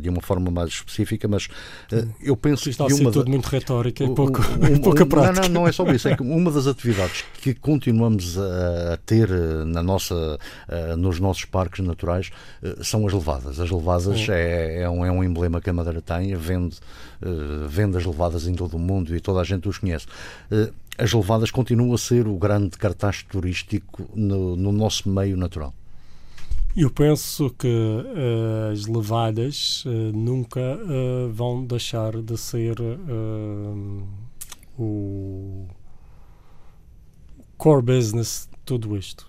de 0.00 0.08
uma 0.08 0.20
forma 0.20 0.50
mais 0.50 0.70
específica, 0.70 1.26
mas 1.26 1.48
eu 2.20 2.36
penso 2.36 2.68
Isto 2.68 2.86
que. 2.86 2.92
Está 2.92 3.02
uma 3.02 3.12
tudo 3.12 3.30
muito 3.30 3.46
retórica 3.46 4.04
e 4.04 4.14
pouco, 4.14 4.35
um, 4.40 4.78
pouca 4.82 5.06
prática. 5.06 5.42
Não, 5.42 5.48
não, 5.48 5.60
não 5.62 5.68
é 5.68 5.72
só 5.72 5.84
isso, 5.90 6.08
é 6.08 6.16
que 6.16 6.22
uma 6.22 6.50
das 6.50 6.66
atividades 6.66 7.24
que 7.40 7.54
continuamos 7.54 8.38
a, 8.38 8.98
ter 9.04 9.30
eh, 9.30 9.64
na 9.64 9.82
nossa, 9.82 10.14
uh, 10.14 10.96
nos 10.96 11.20
nossos 11.20 11.44
parques 11.44 11.84
naturais 11.84 12.30
uh, 12.62 12.82
são 12.84 13.06
as 13.06 13.12
levadas. 13.12 13.60
As 13.60 13.70
levadas 13.70 14.28
é, 14.28 14.82
é, 14.82 14.90
um, 14.90 15.04
é 15.04 15.10
um 15.10 15.22
emblema 15.22 15.60
que 15.60 15.70
a 15.70 15.72
Madeira 15.72 16.00
tem, 16.00 16.34
vende, 16.34 16.76
vende 17.68 17.96
as 17.96 18.04
levadas 18.04 18.46
em 18.46 18.54
todo 18.54 18.74
o 18.74 18.78
mundo 18.78 19.14
e 19.16 19.20
toda 19.20 19.40
a 19.40 19.44
gente 19.44 19.68
os 19.68 19.78
conhece 19.78 20.06
as 20.98 21.12
levadas 21.12 21.50
continuam 21.50 21.92
a 21.92 21.98
ser 21.98 22.26
o 22.26 22.36
grande 22.36 22.70
cartaz 22.78 23.22
turístico 23.22 24.08
no, 24.14 24.56
no 24.56 24.72
nosso 24.72 25.08
meio 25.08 25.36
natural. 25.36 25.74
Eu 26.76 26.90
penso 26.90 27.48
que 27.58 27.66
uh, 27.66 28.70
as 28.70 28.86
levadas 28.86 29.82
uh, 29.86 29.88
nunca 30.14 30.60
uh, 30.60 31.32
vão 31.32 31.64
deixar 31.64 32.20
de 32.20 32.36
ser 32.36 32.76
o 34.78 35.66
core 37.56 37.82
business 37.82 38.48
de 38.50 38.58
tudo 38.64 38.96
isto. 38.96 39.28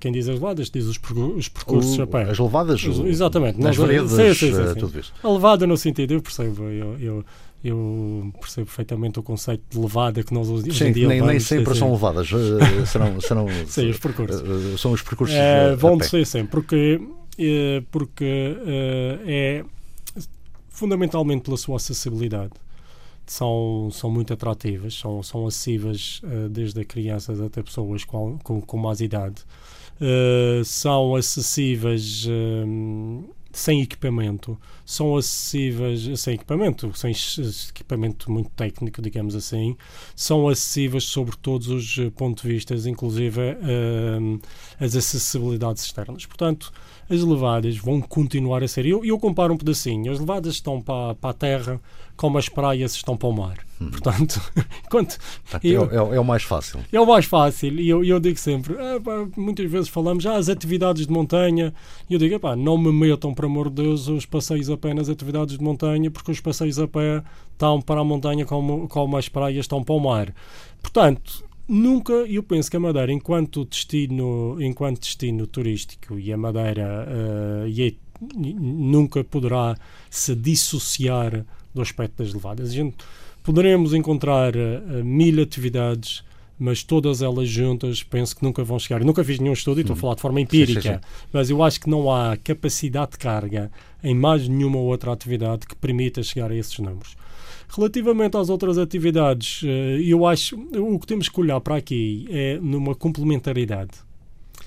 quem 0.00 0.12
diz 0.12 0.28
as 0.28 0.34
levadas 0.34 0.70
diz 0.70 0.86
os, 0.86 0.98
os 1.36 1.48
percursos 1.48 1.96
o. 1.96 2.30
As 2.30 2.38
levadas, 2.38 2.84
os, 2.84 2.98
exatamente. 3.00 3.60
Nas 3.60 3.76
veredas, 3.76 4.10
sim, 4.10 4.34
sim, 4.34 4.52
sim, 4.52 4.80
tudo 4.80 4.98
isso. 4.98 5.12
A 5.22 5.28
levada 5.28 5.66
no 5.66 5.76
sentido, 5.76 6.14
eu 6.14 6.22
percebo, 6.22 6.64
eu, 6.64 6.98
eu 6.98 7.24
eu 7.64 8.30
percebo 8.38 8.66
perfeitamente 8.66 9.18
o 9.18 9.22
conceito 9.22 9.62
de 9.70 9.78
levada 9.78 10.22
que 10.22 10.34
nós 10.34 10.50
hoje 10.50 10.70
Sim, 10.70 10.88
em 10.88 10.92
dia 10.92 11.08
nem, 11.08 11.22
nem 11.22 11.40
sempre 11.40 11.72
sim, 11.72 11.80
são 11.80 11.92
levadas, 11.92 12.30
uh, 12.30 12.86
serão, 12.86 13.18
serão 13.22 13.46
sim, 13.66 13.88
os 13.88 13.98
percursos. 13.98 14.42
Uh, 14.42 14.76
são 14.76 14.92
os 14.92 15.00
percursos 15.00 15.34
uh, 15.34 15.74
vão 15.74 15.98
ser 15.98 16.26
sempre, 16.26 16.50
porque, 16.50 17.00
porque 17.90 18.54
é 19.26 19.64
fundamentalmente 20.68 21.44
pela 21.44 21.56
sua 21.56 21.76
acessibilidade. 21.76 22.52
São, 23.26 23.88
são 23.90 24.10
muito 24.10 24.32
atrativas, 24.32 24.94
são, 24.94 25.22
são 25.22 25.46
acessíveis 25.46 26.20
desde 26.50 26.84
crianças 26.84 27.40
até 27.40 27.62
pessoas 27.62 28.04
com, 28.04 28.38
com, 28.38 28.60
com 28.60 28.76
mais 28.76 29.00
idade. 29.00 29.42
são 30.64 31.16
acessíveis 31.16 32.28
sem 33.54 33.80
equipamento, 33.80 34.58
são 34.84 35.16
acessíveis, 35.16 36.20
sem 36.20 36.34
equipamento, 36.34 36.92
sem 36.94 37.12
equipamento 37.70 38.30
muito 38.30 38.50
técnico, 38.50 39.00
digamos 39.00 39.36
assim, 39.36 39.76
são 40.16 40.48
acessíveis 40.48 41.04
sobre 41.04 41.36
todos 41.36 41.68
os 41.68 42.10
pontos 42.16 42.42
de 42.42 42.48
vista, 42.48 42.74
inclusive 42.88 43.40
uh, 43.40 44.40
as 44.78 44.96
acessibilidades 44.96 45.84
externas. 45.84 46.26
Portanto, 46.26 46.72
as 47.08 47.22
levadas 47.22 47.76
vão 47.76 48.00
continuar 48.00 48.62
a 48.64 48.68
ser. 48.68 48.86
Eu, 48.86 49.04
eu 49.04 49.18
comparo 49.18 49.54
um 49.54 49.58
pedacinho. 49.58 50.10
As 50.10 50.18
levadas 50.18 50.54
estão 50.54 50.80
para, 50.80 51.14
para 51.14 51.30
a 51.30 51.34
terra 51.34 51.80
como 52.16 52.38
as 52.38 52.48
praias 52.48 52.94
estão 52.94 53.16
para 53.16 53.28
o 53.28 53.32
mar. 53.32 53.58
Hum. 53.80 53.90
Portanto, 53.90 54.40
quanto, 54.90 55.18
eu, 55.62 55.84
é, 55.90 55.94
é, 55.94 56.16
é, 56.16 56.20
o 56.20 56.24
mais 56.24 56.42
fácil. 56.42 56.80
É 56.92 57.00
o 57.00 57.06
mais 57.06 57.24
fácil. 57.24 57.78
E 57.80 57.88
eu, 57.88 58.04
eu 58.04 58.20
digo 58.20 58.38
sempre, 58.38 58.74
ah, 58.74 59.00
pá, 59.00 59.26
muitas 59.36 59.70
vezes 59.70 59.88
falamos 59.88 60.22
já 60.22 60.32
ah, 60.32 60.36
as 60.36 60.48
atividades 60.48 61.06
de 61.06 61.12
montanha. 61.12 61.74
E 62.08 62.14
eu 62.14 62.18
digo, 62.18 62.38
pá, 62.38 62.54
não 62.54 62.78
me 62.78 62.92
metam, 62.92 63.34
por 63.34 63.44
amor 63.44 63.68
de 63.68 63.82
Deus, 63.82 64.08
os 64.08 64.26
passeios 64.26 64.70
a 64.70 64.76
pé 64.76 64.94
nas 64.94 65.08
atividades 65.08 65.58
de 65.58 65.64
montanha, 65.64 66.10
porque 66.10 66.30
os 66.30 66.40
passeios 66.40 66.78
a 66.78 66.86
pé 66.86 67.22
estão 67.52 67.80
para 67.80 68.00
a 68.00 68.04
montanha 68.04 68.44
como, 68.44 68.88
como 68.88 69.16
as 69.16 69.28
praias 69.28 69.64
estão 69.64 69.82
para 69.82 69.94
o 69.94 70.00
mar. 70.00 70.34
Portanto, 70.80 71.44
nunca 71.68 72.12
eu 72.12 72.42
penso 72.42 72.70
que 72.70 72.76
a 72.76 72.80
Madeira 72.80 73.10
enquanto 73.10 73.64
destino 73.64 74.60
enquanto 74.60 75.00
destino 75.00 75.46
turístico 75.46 76.18
e 76.18 76.30
a 76.30 76.36
Madeira 76.36 77.08
uh, 77.08 77.66
e 77.66 77.88
é, 77.88 77.94
nunca 78.36 79.24
poderá 79.24 79.76
se 80.10 80.34
dissociar 80.34 81.44
do 81.74 81.82
aspecto 81.82 82.22
das 82.22 82.32
levadas 82.32 82.70
a 82.70 82.72
gente 82.72 82.96
poderemos 83.42 83.92
encontrar 83.92 84.54
uh, 84.56 85.04
mil 85.04 85.42
atividades 85.42 86.22
mas 86.58 86.82
todas 86.82 87.20
elas 87.20 87.48
juntas 87.48 88.02
penso 88.02 88.36
que 88.36 88.42
nunca 88.42 88.62
vão 88.62 88.78
chegar. 88.78 89.00
Eu 89.00 89.06
nunca 89.06 89.24
fiz 89.24 89.38
nenhum 89.38 89.52
estudo 89.52 89.78
e 89.78 89.80
estou 89.80 89.94
a 89.94 89.96
falar 89.96 90.14
de 90.14 90.20
forma 90.20 90.40
empírica, 90.40 90.80
sim, 90.80 90.88
sim, 90.88 90.94
sim. 90.94 91.28
mas 91.32 91.50
eu 91.50 91.62
acho 91.62 91.80
que 91.80 91.90
não 91.90 92.10
há 92.10 92.36
capacidade 92.36 93.12
de 93.12 93.18
carga 93.18 93.70
em 94.02 94.14
mais 94.14 94.46
nenhuma 94.46 94.78
outra 94.78 95.12
atividade 95.12 95.66
que 95.66 95.74
permita 95.74 96.22
chegar 96.22 96.50
a 96.50 96.54
esses 96.54 96.78
números. 96.78 97.16
Relativamente 97.68 98.36
às 98.36 98.50
outras 98.50 98.78
atividades, 98.78 99.62
eh, 99.64 100.00
eu 100.04 100.24
acho 100.26 100.56
o 100.78 100.98
que 100.98 101.06
temos 101.06 101.28
que 101.28 101.40
olhar 101.40 101.60
para 101.60 101.76
aqui 101.76 102.26
é 102.30 102.58
numa 102.60 102.94
complementaridade. 102.94 103.92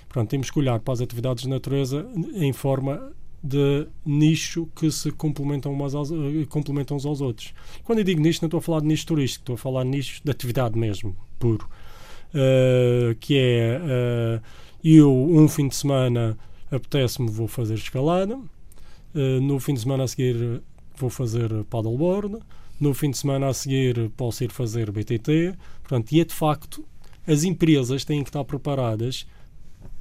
Portanto, 0.10 0.30
temos 0.30 0.50
que 0.50 0.60
olhar 0.60 0.80
para 0.80 0.94
as 0.94 1.02
atividades 1.02 1.44
de 1.44 1.50
natureza 1.50 2.06
em 2.34 2.52
forma 2.52 3.12
de 3.44 3.88
nicho 4.06 4.68
que 4.76 4.90
se 4.92 5.12
complementam, 5.12 5.72
umas 5.72 5.94
aos, 5.94 6.12
eh, 6.12 6.46
complementam 6.50 6.98
uns 6.98 7.06
aos 7.06 7.22
outros. 7.22 7.54
Quando 7.84 8.00
eu 8.00 8.04
digo 8.04 8.22
nicho, 8.22 8.40
não 8.42 8.48
estou 8.48 8.58
a 8.58 8.62
falar 8.62 8.82
de 8.82 8.88
nicho 8.88 9.06
turístico, 9.06 9.44
estou 9.44 9.56
a 9.56 9.58
falar 9.58 9.84
de 9.84 9.90
nicho 9.90 10.22
de 10.24 10.32
atividade 10.32 10.78
mesmo, 10.78 11.16
puro. 11.40 11.68
Uh, 12.30 13.16
que 13.20 13.38
é 13.38 13.80
uh, 13.80 14.42
eu, 14.84 15.12
um 15.12 15.48
fim 15.48 15.68
de 15.68 15.76
semana, 15.76 16.38
apetece-me, 16.70 17.30
vou 17.30 17.48
fazer 17.48 17.76
escalada, 17.76 18.36
uh, 18.36 19.42
no 19.42 19.60
fim 19.60 19.74
de 19.74 19.80
semana 19.80 20.04
a 20.04 20.08
seguir 20.08 20.62
vou 20.98 21.10
fazer 21.10 21.64
paddleboard, 21.66 22.40
no 22.80 22.94
fim 22.94 23.12
de 23.12 23.18
semana 23.18 23.48
a 23.48 23.54
seguir 23.54 24.10
posso 24.18 24.44
ir 24.44 24.52
fazer 24.52 24.92
BTT. 24.92 25.56
Portanto, 25.84 26.12
e 26.12 26.20
é 26.20 26.26
de 26.26 26.34
facto, 26.34 26.84
as 27.26 27.44
empresas 27.44 28.04
têm 28.04 28.24
que 28.24 28.30
estar 28.30 28.44
preparadas 28.44 29.26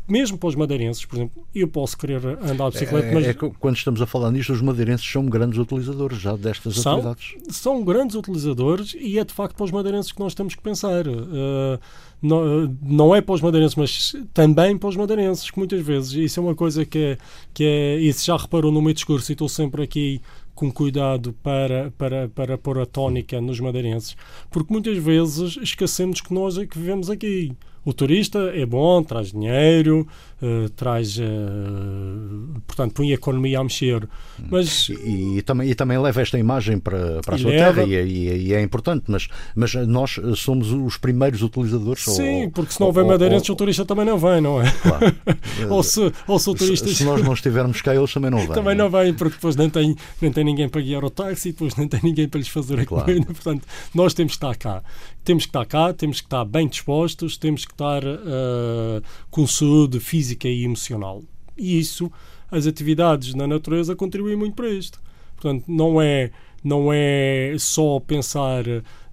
mesmo 0.09 0.39
para 0.39 0.49
os 0.49 0.55
madeirenses, 0.55 1.05
por 1.05 1.17
exemplo, 1.17 1.47
eu 1.55 1.67
posso 1.67 1.97
querer 1.97 2.25
andar 2.27 2.71
de 2.71 2.79
bicicleta, 2.79 3.07
é, 3.07 3.15
mas... 3.15 3.27
É, 3.27 3.35
quando 3.35 3.77
estamos 3.77 4.01
a 4.01 4.07
falar 4.07 4.31
nisto, 4.31 4.53
os 4.53 4.63
madeirenses 4.63 5.07
são 5.07 5.27
grandes 5.27 5.59
utilizadores 5.59 6.19
já 6.19 6.37
destas 6.37 6.77
são, 6.77 6.93
atividades. 6.93 7.35
São 7.51 7.85
grandes 7.85 8.15
utilizadores 8.15 8.95
e 8.99 9.19
é 9.19 9.25
de 9.25 9.35
facto 9.35 9.57
para 9.57 9.65
os 9.65 9.71
madeirenses 9.71 10.13
que 10.13 10.21
nós 10.21 10.35
temos 10.35 10.55
que 10.55 10.63
pensar. 10.63 11.07
Uh, 11.09 11.79
não, 12.23 12.77
não 12.83 13.15
é 13.15 13.21
para 13.21 13.35
os 13.35 13.41
madeirenses, 13.41 13.77
mas 13.77 14.17
também 14.33 14.77
para 14.79 14.89
os 14.89 14.97
madeirenses, 14.97 15.51
que 15.51 15.59
muitas 15.59 15.81
vezes, 15.81 16.13
isso 16.13 16.41
é 16.41 16.43
uma 16.43 16.55
coisa 16.55 16.85
que 16.85 16.99
é, 16.99 17.19
que 17.53 17.65
é 17.65 17.99
isso 17.99 18.25
já 18.25 18.37
reparou 18.37 18.73
no 18.73 18.81
meu 18.81 18.93
discurso 18.93 19.31
e 19.31 19.35
estou 19.35 19.49
sempre 19.49 19.83
aqui 19.83 20.21
com 20.55 20.73
cuidado 20.73 21.35
para, 21.43 21.93
para, 21.99 22.29
para 22.29 22.57
pôr 22.57 22.79
a 22.81 22.87
tónica 22.87 23.41
nos 23.41 23.61
madeirenses, 23.61 24.17
porque 24.51 24.73
muitas 24.73 24.97
vezes 24.97 25.59
esquecemos 25.61 26.21
que 26.23 26.33
nós 26.33 26.57
é 26.57 26.67
que 26.67 26.79
vivemos 26.79 27.11
aqui. 27.11 27.53
O 27.87 27.95
turista 27.95 28.51
é 28.53 28.67
bom, 28.67 29.01
traz 29.01 29.31
dinheiro, 29.31 30.09
uh, 30.43 30.69
traz, 30.71 31.17
uh, 31.19 32.61
portanto, 32.67 32.93
põe 32.95 33.11
a 33.11 33.15
economia 33.15 33.61
a 33.61 33.65
mexer. 33.65 34.09
Mas, 34.51 34.89
e, 34.89 35.39
e, 35.39 35.43
também, 35.43 35.71
e 35.71 35.75
também 35.75 35.99
leva 35.99 36.21
esta 36.21 36.39
imagem 36.39 36.79
para, 36.79 37.21
para 37.23 37.37
a 37.37 37.39
sua 37.39 37.51
leva, 37.51 37.75
terra 37.75 37.87
e, 37.87 37.95
é, 37.95 38.07
e, 38.07 38.29
é, 38.29 38.37
e, 38.37 38.55
é 38.55 38.63
importante, 38.63 39.05
mas, 39.09 39.29
mas 39.55 39.75
nós 39.75 40.21
somos 40.37 40.73
os 40.73 40.97
primeiros 40.97 41.43
utilizadores. 41.43 42.05
Sim, 42.05 42.45
ou, 42.45 42.51
porque 42.51 42.73
se 42.73 42.81
não 42.81 42.93
vem 42.93 43.07
madeirenses, 43.07 43.49
o 43.49 43.57
turista 43.57 43.85
também 43.85 44.05
não 44.05 44.19
vem, 44.19 44.41
não 44.41 44.61
é? 44.61 44.71
Claro. 44.71 45.17
ou, 45.71 45.83
se, 45.83 46.13
ou 46.27 46.39
se 46.39 46.51
o 46.51 46.55
turista... 46.55 46.89
Se, 46.89 46.97
se, 46.97 47.05
nós 47.05 47.23
não 47.23 47.33
estivermos 47.33 47.81
cá, 47.81 47.95
eles 47.95 48.13
também 48.13 48.31
não 48.31 48.39
vêm. 48.39 48.49
Também 48.49 48.75
não 48.75 48.91
vêm, 48.91 49.15
porque 49.15 49.35
depois 49.35 49.57
nem 49.57 49.71
tem, 49.71 49.97
nem 50.21 50.33
tem 50.33 50.45
ninguém 50.45 50.69
para 50.69 50.81
guiar 50.81 51.05
o 51.05 51.11
táxi, 51.11 51.53
depois 51.53 51.75
nem 51.77 51.89
tem 51.89 52.01
ninguém 52.03 52.29
para 52.29 52.39
lhes 52.39 52.49
fazer 52.49 52.81
a 52.81 52.85
claro. 52.85 53.07
comida. 53.07 53.27
Portanto, 53.27 53.67
nós 53.95 54.15
temos 54.15 54.33
que 54.33 54.37
estar 54.37 54.57
cá. 54.57 54.83
Temos 55.25 55.45
que 55.45 55.49
estar 55.49 55.65
cá, 55.67 55.93
temos 55.93 56.21
que 56.21 56.27
estar 56.27 56.45
bem 56.45 56.69
dispostos, 56.69 57.37
temos 57.37 57.65
que 57.65 57.73
estar 57.73 58.05
uh, 58.05 59.03
com 59.29 59.45
saúde 59.45 59.99
física 59.99 60.26
e 60.31 60.65
emocional. 60.65 61.23
E 61.57 61.79
isso, 61.79 62.11
as 62.51 62.67
atividades 62.67 63.35
na 63.35 63.47
natureza 63.47 63.95
contribuem 63.95 64.37
muito 64.37 64.55
para 64.55 64.69
isto. 64.69 65.01
Portanto, 65.35 65.65
não 65.69 66.01
é, 66.01 66.31
não 66.63 66.93
é 66.93 67.55
só 67.59 68.01
pensar 68.01 68.65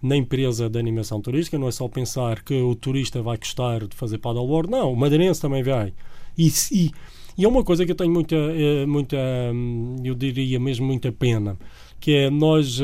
na 0.02 0.16
empresa 0.16 0.70
de 0.70 0.80
animação 0.80 1.22
turística, 1.22 1.58
não 1.58 1.68
é 1.68 1.72
só 1.72 1.88
pensar 1.88 2.44
que 2.44 2.54
o 2.54 2.76
turista 2.76 3.22
vai 3.22 3.38
gostar 3.38 3.88
de 3.88 3.96
fazer 3.96 4.18
paddleboard, 4.18 4.70
não, 4.70 4.94
o 4.94 4.96
madeirense 4.96 5.42
também 5.42 5.64
vai. 5.64 5.94
E, 6.38 6.52
e, 6.72 6.92
E 7.38 7.46
é 7.46 7.48
uma 7.48 7.64
coisa 7.64 7.86
que 7.86 7.92
eu 7.92 7.96
tenho 7.96 8.12
muita, 8.12 8.36
eh, 8.36 8.86
muita 8.86 9.18
hum, 9.54 9.96
eu 10.04 10.14
diria 10.14 10.60
mesmo 10.60 10.86
muita 10.86 11.12
pena, 11.12 11.58
que 12.00 12.12
é 12.12 12.30
nós 12.30 12.80
uh, 12.80 12.84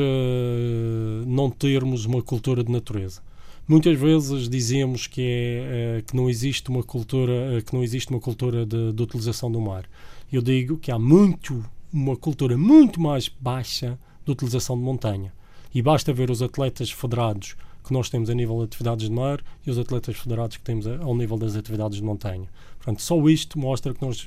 não 1.26 1.50
termos 1.50 2.04
uma 2.04 2.22
cultura 2.22 2.64
de 2.64 2.72
natureza. 2.72 3.22
Muitas 3.70 3.96
vezes 3.96 4.48
dizemos 4.48 5.06
que, 5.06 5.22
é, 5.22 5.98
uh, 6.00 6.02
que 6.04 6.16
não 6.16 6.28
existe 6.28 6.68
uma 6.68 6.82
cultura, 6.82 7.56
uh, 7.56 7.62
que 7.64 7.72
não 7.72 7.84
existe 7.84 8.10
uma 8.10 8.18
cultura 8.18 8.66
de, 8.66 8.92
de 8.92 9.00
utilização 9.00 9.48
do 9.48 9.60
mar. 9.60 9.84
Eu 10.32 10.42
digo 10.42 10.76
que 10.76 10.90
há 10.90 10.98
muito, 10.98 11.64
uma 11.92 12.16
cultura 12.16 12.58
muito 12.58 13.00
mais 13.00 13.28
baixa 13.28 13.96
de 14.24 14.32
utilização 14.32 14.76
de 14.76 14.82
montanha. 14.82 15.32
E 15.72 15.80
basta 15.80 16.12
ver 16.12 16.32
os 16.32 16.42
atletas 16.42 16.90
federados 16.90 17.54
que 17.84 17.92
nós 17.92 18.10
temos 18.10 18.28
a 18.28 18.34
nível 18.34 18.56
de 18.58 18.64
atividades 18.64 19.08
de 19.08 19.14
mar 19.14 19.40
e 19.64 19.70
os 19.70 19.78
atletas 19.78 20.16
federados 20.16 20.56
que 20.56 20.64
temos 20.64 20.84
ao 20.88 21.14
nível 21.14 21.38
das 21.38 21.54
atividades 21.54 21.98
de 21.98 22.04
montanha. 22.04 22.48
Portanto, 22.80 23.02
só 23.02 23.28
isto 23.28 23.58
mostra 23.58 23.92
que 23.92 24.00
nós 24.00 24.26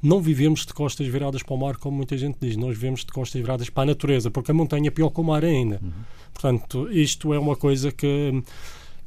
não 0.00 0.20
vivemos 0.20 0.64
de 0.64 0.72
costas 0.72 1.04
viradas 1.08 1.42
para 1.42 1.54
o 1.54 1.58
mar, 1.58 1.76
como 1.76 1.96
muita 1.96 2.16
gente 2.16 2.38
diz. 2.40 2.56
Nós 2.56 2.76
vivemos 2.76 3.00
de 3.00 3.10
costas 3.10 3.40
viradas 3.40 3.68
para 3.68 3.82
a 3.82 3.86
natureza, 3.86 4.30
porque 4.30 4.52
a 4.52 4.54
montanha 4.54 4.86
é 4.86 4.90
pior 4.90 5.10
que 5.10 5.20
o 5.20 5.24
mar 5.24 5.44
ainda. 5.44 5.80
Uhum. 5.82 5.90
Portanto, 6.32 6.88
isto 6.92 7.34
é 7.34 7.38
uma 7.38 7.56
coisa 7.56 7.90
que. 7.90 8.42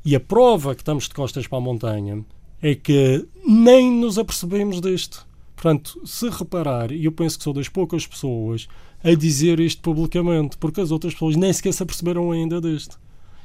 E 0.03 0.13
a 0.13 0.19
prova 0.19 0.75
que 0.75 0.81
estamos 0.81 1.05
de 1.05 1.13
costas 1.13 1.47
para 1.47 1.57
a 1.57 1.61
montanha 1.61 2.23
é 2.61 2.75
que 2.75 3.25
nem 3.47 3.89
nos 3.89 4.19
apercebemos 4.19 4.81
disto. 4.81 5.25
Portanto, 5.55 6.01
se 6.05 6.29
reparar, 6.29 6.91
e 6.91 7.05
eu 7.05 7.13
penso 7.13 7.38
que 7.38 7.43
sou 7.45 7.53
das 7.53 7.69
poucas 7.69 8.05
pessoas 8.05 8.67
a 9.01 9.13
dizer 9.15 9.59
isto 9.61 9.81
publicamente, 9.81 10.57
porque 10.57 10.81
as 10.81 10.91
outras 10.91 11.13
pessoas 11.13 11.38
nem 11.38 11.53
sequer 11.53 11.73
se 11.73 11.81
aperceberam 11.81 12.29
ainda 12.29 12.59
disto. 12.59 12.99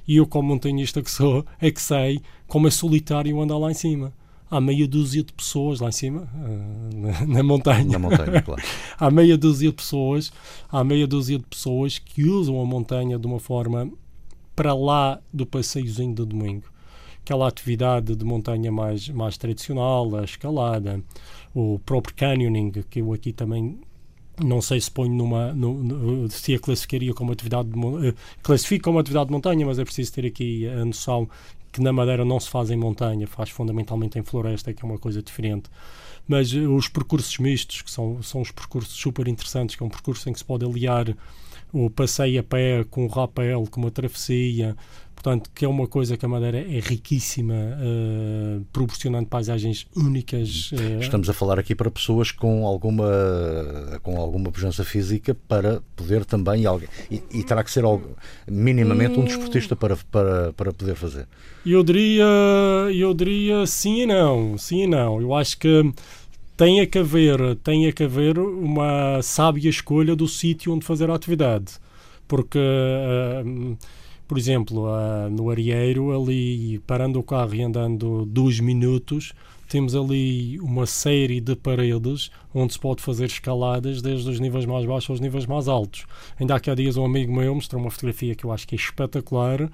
E 0.08 0.16
eu, 0.16 0.26
como 0.26 0.48
montanhista 0.48 1.00
que 1.00 1.10
sou, 1.10 1.46
é 1.60 1.70
que 1.70 1.80
sei 1.80 2.20
como 2.48 2.66
é 2.66 2.70
solitário 2.70 3.40
andar 3.40 3.58
lá 3.58 3.70
em 3.70 3.74
cima. 3.74 4.12
Há 4.50 4.60
meia 4.60 4.88
dúzia 4.88 5.22
de 5.22 5.32
pessoas 5.32 5.80
lá 5.80 5.88
em 5.88 5.92
cima, 5.92 6.28
uh, 6.34 6.96
na, 6.96 7.26
na, 7.26 7.42
montanha. 7.42 7.84
Na 7.84 7.98
montanha, 7.98 8.42
claro. 8.42 8.62
há 8.98 9.10
meia 9.10 9.38
dúzia 9.38 9.70
de 9.70 9.76
pessoas, 9.76 10.32
há 10.68 10.82
meia 10.82 11.06
dúzia 11.06 11.38
de 11.38 11.44
pessoas 11.44 11.98
que 11.98 12.24
usam 12.24 12.60
a 12.60 12.64
montanha 12.64 13.18
de 13.18 13.26
uma 13.26 13.38
forma 13.38 13.90
para 14.56 14.74
lá 14.74 15.20
do 15.32 15.46
passeiozinho 15.46 16.14
de 16.14 16.24
domingo. 16.24 16.64
Aquela 17.22 17.46
atividade 17.46 18.16
de 18.16 18.24
montanha 18.24 18.72
mais, 18.72 19.08
mais 19.08 19.38
tradicional, 19.38 20.16
a 20.16 20.24
escalada, 20.24 21.00
o 21.54 21.78
próprio 21.78 22.14
canyoning, 22.16 22.72
que 22.90 23.00
eu 23.00 23.12
aqui 23.12 23.32
também 23.32 23.78
não 24.42 24.60
sei 24.60 24.80
se 24.80 24.90
ponho 24.90 25.12
numa 25.12 25.52
no, 25.52 26.28
se 26.30 26.54
a 26.54 26.58
classificaria 26.58 27.12
como 27.12 27.32
atividade 27.32 27.68
de, 27.68 27.78
uh, 27.78 28.14
classifico 28.42 28.84
como 28.84 28.98
atividade 28.98 29.26
de 29.26 29.32
montanha, 29.32 29.66
mas 29.66 29.78
é 29.78 29.84
preciso 29.84 30.12
ter 30.12 30.26
aqui 30.26 30.66
a 30.66 30.84
noção 30.84 31.28
que 31.72 31.80
na 31.80 31.92
Madeira 31.92 32.24
não 32.24 32.40
se 32.40 32.48
faz 32.48 32.70
em 32.70 32.76
montanha, 32.76 33.26
faz 33.26 33.50
fundamentalmente 33.50 34.18
em 34.18 34.22
floresta, 34.22 34.72
que 34.72 34.84
é 34.84 34.86
uma 34.88 34.98
coisa 34.98 35.22
diferente. 35.22 35.70
Mas 36.26 36.52
uh, 36.52 36.74
os 36.74 36.88
percursos 36.88 37.38
mistos, 37.38 37.82
que 37.82 37.90
são, 37.90 38.22
são 38.22 38.40
os 38.40 38.50
percursos 38.50 38.94
super 38.94 39.28
interessantes, 39.28 39.76
que 39.76 39.82
é 39.82 39.86
um 39.86 39.90
percurso 39.90 40.28
em 40.28 40.32
que 40.32 40.38
se 40.38 40.44
pode 40.44 40.64
aliar 40.64 41.16
o 41.72 41.88
passeio 41.88 42.40
a 42.40 42.42
pé 42.42 42.84
com 42.84 43.04
o 43.04 43.08
rapel, 43.08 43.64
com 43.70 43.80
uma 43.80 43.90
travessia, 43.90 44.76
portanto, 45.22 45.50
que 45.54 45.66
é 45.66 45.68
uma 45.68 45.86
coisa 45.86 46.16
que 46.16 46.24
a 46.24 46.28
Madeira 46.28 46.58
é 46.58 46.80
riquíssima, 46.80 47.52
uh, 47.54 48.64
proporcionando 48.72 49.26
paisagens 49.26 49.86
únicas. 49.94 50.72
Uh... 50.72 51.00
Estamos 51.00 51.28
a 51.28 51.34
falar 51.34 51.58
aqui 51.58 51.74
para 51.74 51.90
pessoas 51.90 52.30
com 52.30 52.66
alguma, 52.66 53.06
com 54.02 54.18
alguma 54.18 54.50
pujança 54.50 54.82
física 54.82 55.36
para 55.46 55.82
poder 55.94 56.24
também, 56.24 56.64
e, 57.10 57.22
e 57.30 57.44
terá 57.44 57.62
que 57.62 57.70
ser 57.70 57.84
algo, 57.84 58.16
minimamente 58.50 59.20
um 59.20 59.24
desportista 59.24 59.76
para, 59.76 59.94
para, 60.10 60.54
para 60.54 60.72
poder 60.72 60.94
fazer. 60.94 61.28
Eu 61.66 61.84
diria, 61.84 62.24
eu 62.94 63.12
diria 63.12 63.66
sim 63.66 64.00
e 64.00 64.06
não, 64.06 64.56
sim 64.56 64.84
e 64.84 64.86
não. 64.86 65.20
Eu 65.20 65.34
acho 65.34 65.58
que 65.58 65.92
tem 66.56 66.86
que 66.86 66.98
haver, 66.98 67.56
tem 67.56 67.92
que 67.92 68.04
haver 68.04 68.38
uma 68.38 69.20
sábia 69.20 69.68
escolha 69.68 70.16
do 70.16 70.26
sítio 70.26 70.72
onde 70.72 70.86
fazer 70.86 71.10
a 71.10 71.14
atividade, 71.14 71.74
porque 72.26 72.58
uh, 72.58 73.76
por 74.30 74.38
exemplo, 74.38 74.84
uh, 74.84 75.28
no 75.28 75.50
Arieiro, 75.50 76.12
ali 76.12 76.78
parando 76.86 77.18
o 77.18 77.22
carro 77.24 77.52
e 77.52 77.62
andando 77.64 78.24
dois 78.24 78.60
minutos, 78.60 79.32
temos 79.68 79.96
ali 79.96 80.56
uma 80.60 80.86
série 80.86 81.40
de 81.40 81.56
paredes 81.56 82.30
onde 82.54 82.74
se 82.74 82.78
pode 82.78 83.02
fazer 83.02 83.24
escaladas 83.24 84.00
desde 84.00 84.30
os 84.30 84.38
níveis 84.38 84.64
mais 84.66 84.86
baixos 84.86 85.10
aos 85.10 85.20
níveis 85.20 85.46
mais 85.46 85.66
altos. 85.66 86.06
Ainda 86.38 86.54
há 86.54 86.74
dias 86.76 86.96
um 86.96 87.04
amigo 87.04 87.32
meu 87.34 87.52
mostrou 87.56 87.82
uma 87.82 87.90
fotografia 87.90 88.36
que 88.36 88.44
eu 88.44 88.52
acho 88.52 88.68
que 88.68 88.76
é 88.76 88.78
espetacular 88.78 89.68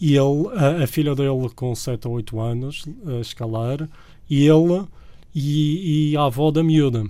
e 0.00 0.16
ele, 0.16 0.48
a, 0.56 0.82
a 0.82 0.86
filha 0.88 1.14
dele 1.14 1.48
com 1.54 1.72
7 1.72 2.08
ou 2.08 2.14
8 2.14 2.40
anos 2.40 2.86
a 3.06 3.20
escalar 3.20 3.88
e 4.28 4.48
ele 4.48 4.84
e, 5.32 6.10
e 6.10 6.16
a 6.16 6.24
avó 6.24 6.50
da 6.50 6.64
miúda 6.64 7.04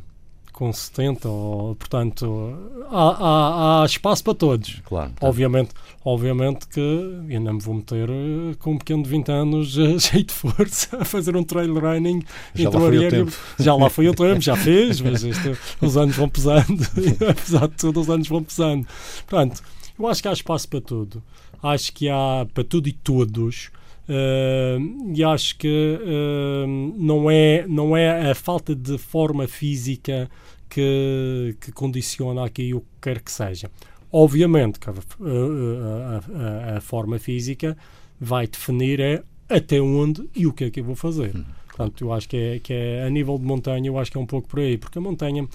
com 0.57 0.73
70, 0.73 1.29
ou, 1.29 1.75
portanto, 1.75 2.57
há, 2.91 3.11
há, 3.11 3.83
há, 3.83 3.85
espaço 3.85 4.25
para 4.25 4.35
todos. 4.35 4.81
Claro. 4.87 5.13
Obviamente, 5.21 5.73
obviamente 6.03 6.67
que 6.67 6.81
eu 6.81 7.41
não 7.43 7.53
me 7.53 7.61
vou 7.61 7.75
meter 7.75 8.09
eh, 8.09 8.55
com 8.59 8.73
um 8.73 8.79
pequeno 8.79 9.03
de 9.03 9.11
20 9.11 9.29
anos 9.31 9.77
eh, 9.77 9.99
cheio 10.01 10.25
de 10.25 10.33
força 10.33 10.97
a 10.99 11.05
fazer 11.05 11.37
um 11.37 11.45
trail 11.45 11.79
running 11.79 12.25
já 12.55 12.71
lá 12.71 12.81
foi 12.81 13.07
o 13.07 13.11
tempo. 13.11 13.33
Já 13.59 13.75
lá 13.75 13.91
foi 13.91 14.09
o 14.09 14.15
tempo, 14.15 14.41
já 14.41 14.57
fez, 14.57 14.99
mas 15.03 15.23
isto, 15.23 15.59
os 15.79 15.95
anos 15.95 16.17
vão 16.17 16.27
pesando, 16.27 16.83
apesar 17.29 17.69
de 17.69 17.75
tudo, 17.75 18.01
os 18.01 18.09
anos 18.09 18.27
vão 18.27 18.43
pesando. 18.43 18.87
Portanto, 19.27 19.63
eu 19.99 20.09
acho 20.09 20.23
que 20.23 20.29
há 20.29 20.33
espaço 20.33 20.67
para 20.71 20.81
tudo. 20.81 21.23
Acho 21.63 21.93
que 21.93 22.09
há 22.09 22.47
para 22.55 22.65
tudo 22.65 22.89
e 22.89 22.93
todos. 22.93 23.71
Uh, 24.09 25.13
e 25.15 25.25
acho 25.25 25.59
que 25.59 25.99
uh, 26.01 26.67
não, 26.97 27.31
é, 27.31 27.67
não 27.67 27.97
é 27.97 28.31
a 28.31 28.35
falta 28.35 28.75
de 28.75 28.97
forma 28.99 29.49
física 29.49 30.31
que, 30.69 31.57
que 31.61 31.73
condiciona 31.73 32.45
aqui 32.45 32.73
o 32.73 32.81
que 32.81 32.87
quer 33.03 33.21
que 33.21 33.33
seja. 33.33 33.71
Obviamente 34.13 34.79
que 34.79 34.89
a, 34.89 34.93
a, 34.93 36.75
a, 36.75 36.77
a, 36.77 36.81
forma 36.81 37.19
física 37.19 37.77
vai 38.21 38.47
definir 38.47 39.01
é 39.01 39.23
até 39.49 39.81
onde 39.81 40.29
e 40.35 40.47
o 40.47 40.53
que 40.53 40.65
é 40.65 40.71
que 40.71 40.81
eu 40.81 40.85
vou 40.85 40.97
fazer. 40.97 41.35
Hum. 41.37 41.45
Portanto, 41.67 42.05
eu 42.05 42.13
acho 42.13 42.29
que 42.29 42.37
é, 42.37 42.59
que 42.59 42.73
é 42.73 43.05
a 43.05 43.11
nível 43.11 43.39
de 43.39 43.45
montanha, 43.45 43.87
eu 43.89 43.99
acho 43.99 44.11
que 44.11 44.17
é 44.17 44.21
um 44.21 44.27
pouco 44.27 44.49
por 44.49 44.61
aí, 44.61 44.79
porque 44.79 44.99
a 44.99 45.01
montanha 45.01 45.47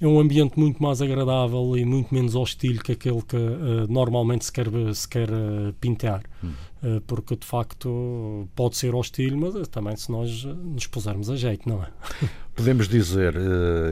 é 0.00 0.06
um 0.06 0.20
ambiente 0.20 0.58
muito 0.58 0.80
mais 0.80 1.02
agradável 1.02 1.76
e 1.76 1.84
muito 1.84 2.14
menos 2.14 2.36
hostil 2.36 2.80
que 2.82 2.92
aquele 2.92 3.22
que 3.22 3.36
uh, 3.36 3.86
normalmente 3.88 4.44
se 4.44 4.52
quer, 4.52 4.66
se 4.94 5.08
quer 5.08 5.28
uh, 5.30 5.72
pintar. 5.80 6.22
Hum. 6.42 6.52
Uh, 6.82 7.00
porque 7.06 7.34
de 7.36 7.46
facto 7.46 8.48
pode 8.54 8.76
ser 8.76 8.94
hostil, 8.94 9.36
mas 9.36 9.68
também 9.68 9.96
se 9.96 10.10
nós 10.12 10.44
nos 10.44 10.86
pusermos 10.86 11.30
a 11.30 11.36
jeito, 11.36 11.68
não 11.68 11.82
é? 11.82 11.88
Podemos 12.56 12.88
dizer, 12.88 13.34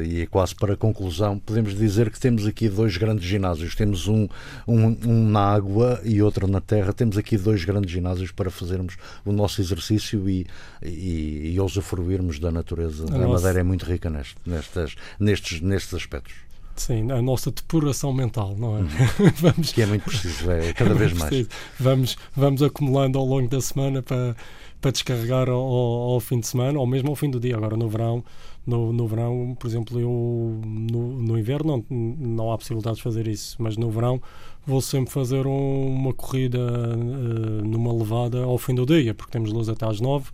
e 0.07 0.23
é 0.23 0.27
quase 0.27 0.55
para 0.55 0.75
conclusão, 0.75 1.39
podemos 1.39 1.77
dizer 1.77 2.11
que 2.11 2.19
temos 2.19 2.47
aqui 2.47 2.67
dois 2.67 2.97
grandes 2.97 3.27
ginásios. 3.27 3.75
Temos 3.75 4.09
um, 4.09 4.27
um, 4.67 4.97
um 5.05 5.29
na 5.29 5.41
água 5.41 6.01
e 6.03 6.23
outro 6.23 6.47
na 6.47 6.63
terra. 6.63 6.91
Temos 6.95 7.19
aqui 7.19 7.37
dois 7.37 7.63
grandes 7.63 7.91
ginásios 7.91 8.33
para 8.33 8.51
fazermos 8.51 8.97
o 9.23 9.33
nosso 9.33 9.61
exercício 9.61 10.27
e, 10.31 10.47
e, 10.83 11.53
e 11.53 11.61
usufruirmos 11.61 12.39
da 12.39 12.51
natureza. 12.51 13.05
A, 13.05 13.15
a 13.15 13.19
nossa... 13.19 13.33
Madeira 13.35 13.61
é 13.61 13.63
muito 13.63 13.85
rica 13.85 14.09
neste, 14.09 14.37
nestes, 14.47 14.97
nestes, 15.21 15.61
nestes 15.61 15.93
aspectos. 15.93 16.33
Sim, 16.77 17.11
a 17.13 17.23
nossa 17.23 17.51
depuração 17.51 18.13
mental, 18.13 18.55
não 18.57 18.79
é? 18.79 18.81
Hum. 18.81 18.89
vamos, 19.37 19.73
que 19.73 19.83
é 19.83 19.87
muito 19.87 20.03
preciso, 20.03 20.51
é 20.51 20.73
cada 20.73 20.95
vez 20.95 21.13
mais. 21.13 21.49
Vamos, 21.79 22.17
vamos 22.35 22.63
acumulando 22.63 23.19
ao 23.19 23.25
longo 23.25 23.49
da 23.49 23.61
semana 23.61 24.03
para, 24.03 24.37
para 24.81 24.91
descarregar 24.91 25.49
ao, 25.49 25.57
ao, 25.57 26.21
fim 26.21 26.41
de 26.41 26.47
semana, 26.47 26.79
ou 26.79 26.87
mesmo 26.87 27.11
ao 27.11 27.17
fim 27.17 27.31
do 27.31 27.39
dia. 27.39 27.57
Agora 27.57 27.77
no 27.77 27.89
verão, 27.89 28.25
no, 28.67 28.93
no 28.93 29.07
verão, 29.07 29.57
por 29.59 29.69
exemplo, 29.69 30.01
eu 30.01 30.61
no, 30.65 31.23
no 31.23 31.39
inverno 31.39 31.85
não, 31.89 31.97
não 32.19 32.53
há 32.53 32.59
possibilidade 32.59 32.97
de 32.97 33.03
fazer 33.03 33.29
isso, 33.29 33.57
mas 33.59 33.77
no 33.77 33.89
verão 33.91 34.21
vou 34.67 34.81
sempre 34.81 35.13
fazer 35.13 35.47
um, 35.47 35.87
uma 35.87 36.13
corrida 36.13 36.59
uh, 36.59 37.65
numa 37.65 37.93
levada 37.93 38.43
ao 38.43 38.59
fim 38.59 38.75
do 38.75 38.85
dia, 38.85 39.15
porque 39.15 39.31
temos 39.31 39.53
luz 39.53 39.69
até 39.69 39.87
às 39.87 40.01
nove, 40.01 40.27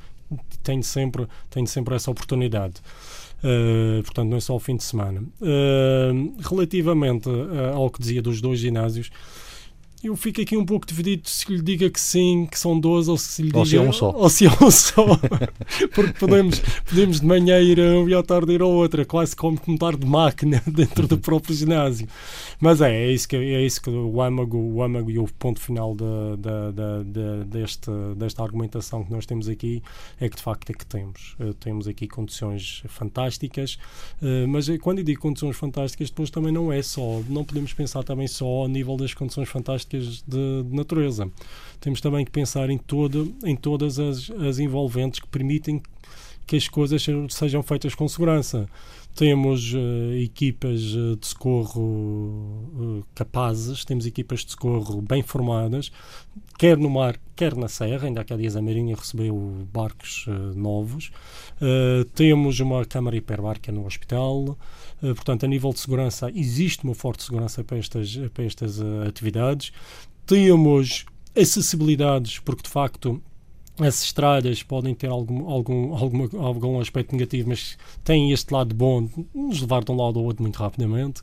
tenho 0.63 0.83
sempre, 0.83 1.27
tenho 1.51 1.67
sempre 1.67 1.95
essa 1.95 2.11
oportunidade. 2.11 2.75
Uh, 3.43 4.03
portanto, 4.03 4.29
não 4.29 4.37
é 4.37 4.41
só 4.41 4.55
o 4.55 4.61
fim 4.61 4.77
de 4.77 4.85
semana. 4.85 5.23
Uh, 5.41 6.37
relativamente 6.41 7.29
uh, 7.29 7.75
ao 7.75 7.91
que 7.91 8.01
dizia 8.01 8.21
dos 8.21 8.41
dois 8.41 8.59
ginásios, 8.59 9.11
eu 10.03 10.17
fico 10.17 10.41
aqui 10.41 10.57
um 10.57 10.65
pouco 10.65 10.87
dividido 10.87 11.29
se 11.29 11.53
lhe 11.53 11.61
diga 11.61 11.91
que 11.91 12.01
sim, 12.01 12.47
que 12.51 12.59
são 12.59 12.79
12, 12.79 13.11
ou 13.11 13.19
se 13.19 13.43
lhe 13.43 13.51
ou 13.55 13.65
diga. 13.65 13.77
Se 13.77 13.77
é 13.77 13.89
um 13.89 13.93
só. 13.93 14.11
Ou 14.11 14.31
se 14.31 14.47
é 14.47 14.51
um 14.51 14.71
só. 14.71 15.07
Porque 15.95 16.13
podemos, 16.19 16.59
podemos 16.89 17.21
de 17.21 17.27
manhã 17.27 17.61
ir 17.61 17.79
a 17.79 17.99
um 17.99 18.09
e 18.09 18.15
à 18.15 18.23
tarde 18.23 18.53
ir 18.53 18.63
a 18.63 18.67
outra, 18.67 19.05
quase 19.05 19.37
como 19.37 19.61
mudar 19.67 19.97
de 19.97 20.07
máquina 20.07 20.63
dentro 20.67 21.07
do 21.07 21.19
próprio 21.19 21.55
ginásio. 21.55 22.09
Mas 22.59 22.81
é, 22.81 22.91
é 22.91 23.13
isso 23.13 23.29
que, 23.29 23.37
é 23.37 23.63
isso 23.63 23.83
que 23.83 23.91
o 23.91 24.23
âmago, 24.23 24.57
o 24.57 24.83
âmago 24.83 25.11
e 25.11 25.19
o 25.19 25.27
ponto 25.39 25.61
final 25.61 25.95
de, 25.95 26.05
de, 26.39 26.73
de, 26.73 27.13
de, 27.13 27.45
deste, 27.45 27.91
desta 28.17 28.43
argumentação 28.43 29.05
que 29.05 29.11
nós 29.11 29.27
temos 29.27 29.49
aqui 29.49 29.83
é 30.19 30.29
que 30.29 30.37
de 30.37 30.43
facto 30.43 30.71
é 30.71 30.73
que 30.73 30.87
temos. 30.87 31.37
Uh, 31.39 31.53
temos 31.55 31.87
aqui 31.87 32.09
condições 32.09 32.83
fantásticas, 32.87 33.79
uh, 34.23 34.49
mas 34.49 34.67
quando 34.79 34.99
eu 34.99 35.05
digo 35.05 35.21
condições 35.21 35.57
fantásticas, 35.57 36.09
depois 36.09 36.31
também 36.31 36.53
não 36.53 36.73
é 36.73 36.81
só, 36.83 37.23
não 37.29 37.45
podemos 37.45 37.75
pensar 37.75 38.03
também 38.03 38.27
só 38.27 38.47
ao 38.47 38.69
nível 38.69 38.97
das 38.97 39.13
condições 39.13 39.49
fantásticas 39.49 39.90
de, 39.99 40.23
de 40.27 40.65
natureza. 40.71 41.31
Temos 41.81 42.01
também 42.01 42.25
que 42.25 42.31
pensar 42.31 42.71
em, 42.71 42.79
todo, 42.79 43.35
em 43.45 43.57
todas 43.57 43.99
as, 43.99 44.31
as 44.31 44.59
envolventes 44.59 45.21
que 45.21 45.27
permitem 45.27 45.83
que 46.47 46.57
as 46.57 46.69
coisas 46.69 47.05
sejam 47.31 47.63
feitas 47.63 47.95
com 47.95 48.09
segurança. 48.09 48.69
Temos 49.15 49.73
uh, 49.75 50.13
equipas 50.23 50.81
de 50.81 51.19
socorro 51.23 51.83
uh, 51.83 53.05
capazes, 53.15 53.85
temos 53.85 54.07
equipas 54.07 54.45
de 54.45 54.53
socorro 54.53 55.03
bem 55.03 55.23
formadas, 55.23 55.93
quer 56.59 56.77
no 56.77 56.89
mar, 56.89 57.19
quer 57.37 57.55
na 57.55 57.69
serra. 57.69 58.07
Ainda 58.07 58.25
há 58.29 58.37
dias 58.37 58.57
a 58.57 58.63
Marinha 58.63 58.97
recebeu 58.97 59.35
barcos 59.73 60.27
uh, 60.27 60.33
novos. 60.57 61.11
temos 62.15 62.61
uma 62.61 62.85
câmara 62.85 63.17
hiperbárquica 63.17 63.73
no 63.73 63.87
hospital. 63.87 64.59
portanto, 65.01 65.45
a 65.45 65.49
nível 65.49 65.73
de 65.73 65.81
segurança, 65.81 66.31
existe 66.31 66.85
uma 66.85 66.95
forte 66.95 67.23
segurança 67.23 67.63
para 67.63 67.79
estas, 67.79 68.17
para 68.33 68.45
estas 68.45 68.81
atividades. 69.07 69.73
Temos 70.27 71.05
acessibilidades, 71.37 72.39
porque 72.39 72.63
de 72.63 72.71
facto 72.71 73.23
as 73.81 74.03
estradas 74.03 74.63
podem 74.63 74.95
ter 74.95 75.09
algum, 75.09 75.49
algum, 75.49 75.95
alguma, 75.95 76.29
algum 76.39 76.81
aspecto 76.81 77.13
negativo, 77.13 77.49
mas 77.49 77.79
têm 78.05 78.33
este 78.33 78.53
lado 78.53 78.75
bom 78.75 79.05
de 79.05 79.27
nos 79.35 79.61
levar 79.61 79.83
de 79.83 79.91
um 79.91 79.97
lado 79.97 80.19
ao 80.19 80.25
outro 80.25 80.43
muito 80.43 80.57
rapidamente. 80.57 81.23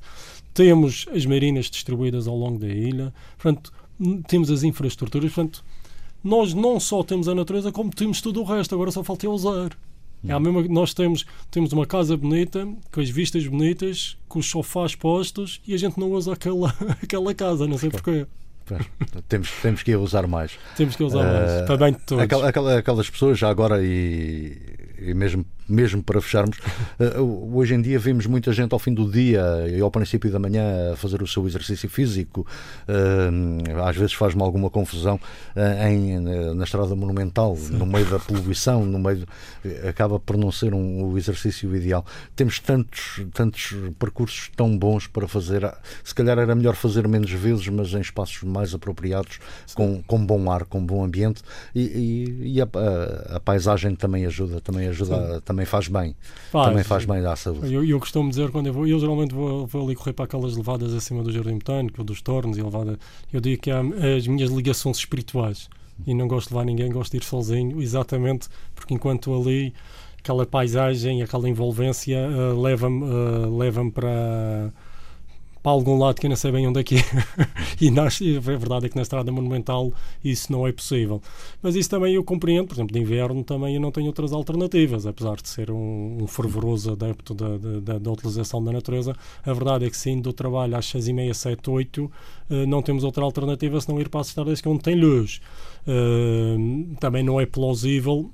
Temos 0.53 1.05
as 1.13 1.25
marinas 1.25 1.69
distribuídas 1.69 2.27
ao 2.27 2.35
longo 2.35 2.57
da 2.57 2.67
ilha, 2.67 3.13
portanto, 3.37 3.71
temos 4.27 4.49
as 4.49 4.63
infraestruturas, 4.63 5.31
portanto, 5.31 5.63
nós 6.23 6.53
não 6.53 6.79
só 6.79 7.03
temos 7.03 7.27
a 7.27 7.35
natureza, 7.35 7.71
como 7.71 7.91
temos 7.91 8.21
tudo 8.21 8.41
o 8.41 8.43
resto, 8.43 8.73
agora 8.73 8.91
só 8.91 9.03
falta 9.03 9.29
usar. 9.29 9.77
É 10.27 10.33
a 10.33 10.39
mesma, 10.39 10.63
nós 10.63 10.93
temos, 10.93 11.25
temos 11.51 11.71
uma 11.71 11.85
casa 11.85 12.17
bonita, 12.17 12.67
com 12.91 12.99
as 12.99 13.09
vistas 13.09 13.45
bonitas, 13.45 14.17
com 14.27 14.39
os 14.39 14.49
sofás 14.49 14.95
postos 14.95 15.61
e 15.65 15.75
a 15.75 15.77
gente 15.77 15.99
não 15.99 16.11
usa 16.11 16.33
aquela, 16.33 16.73
aquela 17.01 17.33
casa, 17.35 17.67
não 17.67 17.77
sei 17.77 17.89
porquê 17.89 18.25
temos, 19.27 19.51
temos 19.61 19.83
que 19.83 19.95
usar 19.95 20.27
mais. 20.27 20.57
Temos 20.75 20.95
que 20.95 21.03
usar 21.03 21.23
mais, 21.23 21.61
uh, 21.61 21.65
para 21.65 21.77
bem 21.77 21.93
de 21.93 21.99
todos. 21.99 22.23
Aquelas, 22.23 22.77
aquelas 22.77 23.09
pessoas, 23.09 23.39
já 23.39 23.49
agora, 23.49 23.81
e, 23.83 24.57
e 24.99 25.13
mesmo 25.13 25.45
mesmo 25.67 26.01
para 26.03 26.21
fecharmos, 26.21 26.57
uh, 26.99 27.55
hoje 27.57 27.73
em 27.73 27.81
dia 27.81 27.99
vemos 27.99 28.25
muita 28.25 28.51
gente 28.53 28.73
ao 28.73 28.79
fim 28.79 28.93
do 28.93 29.09
dia 29.09 29.41
e 29.69 29.79
ao 29.79 29.91
princípio 29.91 30.31
da 30.31 30.39
manhã 30.39 30.93
a 30.93 30.95
fazer 30.95 31.21
o 31.21 31.27
seu 31.27 31.45
exercício 31.47 31.89
físico. 31.89 32.45
Uh, 32.87 33.81
às 33.83 33.95
vezes 33.95 34.13
faz-me 34.13 34.41
alguma 34.41 34.69
confusão 34.69 35.15
uh, 35.55 35.87
em, 35.87 36.19
na 36.55 36.63
estrada 36.63 36.95
monumental, 36.95 37.55
Sim. 37.55 37.73
no 37.73 37.85
meio 37.85 38.05
da 38.05 38.19
poluição, 38.19 38.85
no 38.85 38.99
meio 38.99 39.25
acaba 39.87 40.19
por 40.19 40.37
não 40.37 40.51
ser 40.51 40.73
um, 40.73 41.03
o 41.05 41.17
exercício 41.17 41.75
ideal. 41.75 42.05
Temos 42.35 42.59
tantos, 42.59 43.21
tantos 43.33 43.75
percursos 43.99 44.49
tão 44.55 44.77
bons 44.77 45.07
para 45.07 45.27
fazer. 45.27 45.69
Se 46.03 46.13
calhar 46.13 46.37
era 46.37 46.55
melhor 46.55 46.75
fazer 46.75 47.07
menos 47.07 47.31
vezes, 47.31 47.67
mas 47.67 47.93
em 47.93 47.99
espaços 47.99 48.43
mais 48.43 48.73
apropriados, 48.73 49.39
com, 49.75 50.01
com 50.03 50.25
bom 50.25 50.51
ar, 50.51 50.65
com 50.65 50.83
bom 50.85 51.03
ambiente 51.03 51.41
e, 51.73 51.81
e, 51.81 52.53
e 52.55 52.61
a, 52.61 52.65
a, 52.65 53.35
a, 53.37 53.39
paisagem 53.39 53.95
também 53.95 54.25
ajuda, 54.25 54.61
também 54.61 54.87
ajuda, 54.87 55.41
também 55.41 55.56
faz 55.65 55.87
bem. 55.87 56.15
Faz, 56.51 56.67
também 56.67 56.83
faz 56.83 57.05
bem 57.05 57.25
à 57.25 57.35
saúde. 57.35 57.73
Eu, 57.73 57.83
eu 57.83 57.99
costumo 57.99 58.29
dizer 58.29 58.51
quando 58.51 58.67
eu 58.67 58.73
vou, 58.73 58.87
eu 58.87 58.99
geralmente 58.99 59.33
vou, 59.33 59.65
vou 59.65 59.85
ali 59.85 59.95
correr 59.95 60.13
para 60.13 60.25
aquelas 60.25 60.55
levadas 60.55 60.93
acima 60.93 61.23
do 61.23 61.31
jardim 61.31 61.55
botânico, 61.55 62.03
dos 62.03 62.21
tornos 62.21 62.57
e 62.57 62.61
levada. 62.61 62.97
Eu 63.31 63.41
digo 63.41 63.61
que 63.61 63.71
há 63.71 63.81
as 64.17 64.27
minhas 64.27 64.51
ligações 64.51 64.97
espirituais 64.97 65.69
e 66.05 66.13
não 66.13 66.27
gosto 66.27 66.49
de 66.49 66.53
levar 66.53 66.65
ninguém, 66.65 66.91
gosto 66.91 67.11
de 67.11 67.17
ir 67.17 67.23
sozinho, 67.23 67.81
exatamente 67.81 68.47
porque 68.75 68.93
enquanto 68.93 69.33
ali 69.33 69.73
aquela 70.19 70.45
paisagem, 70.45 71.23
aquela 71.23 71.49
envolvência 71.49 72.19
uh, 72.29 72.61
leva-me 72.61 73.03
uh, 73.03 73.57
leva 73.57 73.89
para 73.89 74.71
para 75.67 75.73
algum 75.73 75.97
lado 75.97 76.15
que 76.15 76.25
eu 76.25 76.29
não 76.29 76.37
sei 76.37 76.49
bem 76.49 76.65
onde 76.65 76.79
é 76.79 76.83
que 76.83 76.95
é. 76.95 77.01
e 77.81 77.91
nas, 77.91 78.21
a 78.21 78.39
verdade 78.39 78.85
é 78.85 78.89
que 78.89 78.95
na 78.95 79.01
estrada 79.01 79.29
monumental 79.33 79.91
isso 80.23 80.49
não 80.49 80.65
é 80.65 80.71
possível. 80.71 81.21
Mas 81.61 81.75
isso 81.75 81.89
também 81.89 82.13
eu 82.13 82.23
compreendo, 82.23 82.67
por 82.67 82.75
exemplo, 82.75 82.93
de 82.93 83.01
inverno 83.01 83.43
também 83.43 83.75
eu 83.75 83.81
não 83.81 83.91
tenho 83.91 84.07
outras 84.07 84.31
alternativas, 84.31 85.05
apesar 85.05 85.35
de 85.35 85.49
ser 85.49 85.69
um, 85.69 86.19
um 86.21 86.25
fervoroso 86.25 86.93
adepto 86.93 87.33
da, 87.33 87.57
da, 87.81 87.99
da, 87.99 88.11
utilização 88.11 88.63
da 88.63 88.71
natureza. 88.71 89.13
A 89.45 89.51
verdade 89.51 89.83
é 89.83 89.89
que 89.89 89.97
sim, 89.97 90.21
do 90.21 90.31
trabalho 90.31 90.73
às 90.77 90.85
6 90.85 91.09
e 91.09 91.11
meia, 91.11 91.33
7, 91.33 91.69
8, 91.69 92.11
não 92.65 92.81
temos 92.81 93.03
outra 93.03 93.25
alternativa 93.25 93.81
senão 93.81 93.99
ir 93.99 94.07
para 94.07 94.21
as 94.21 94.29
estradas 94.29 94.61
que 94.61 94.69
onde 94.69 94.83
tem 94.83 94.95
luz. 94.95 95.41
Uh, 95.85 96.95
também 96.97 97.23
não 97.23 97.41
é 97.41 97.45
plausível 97.45 98.31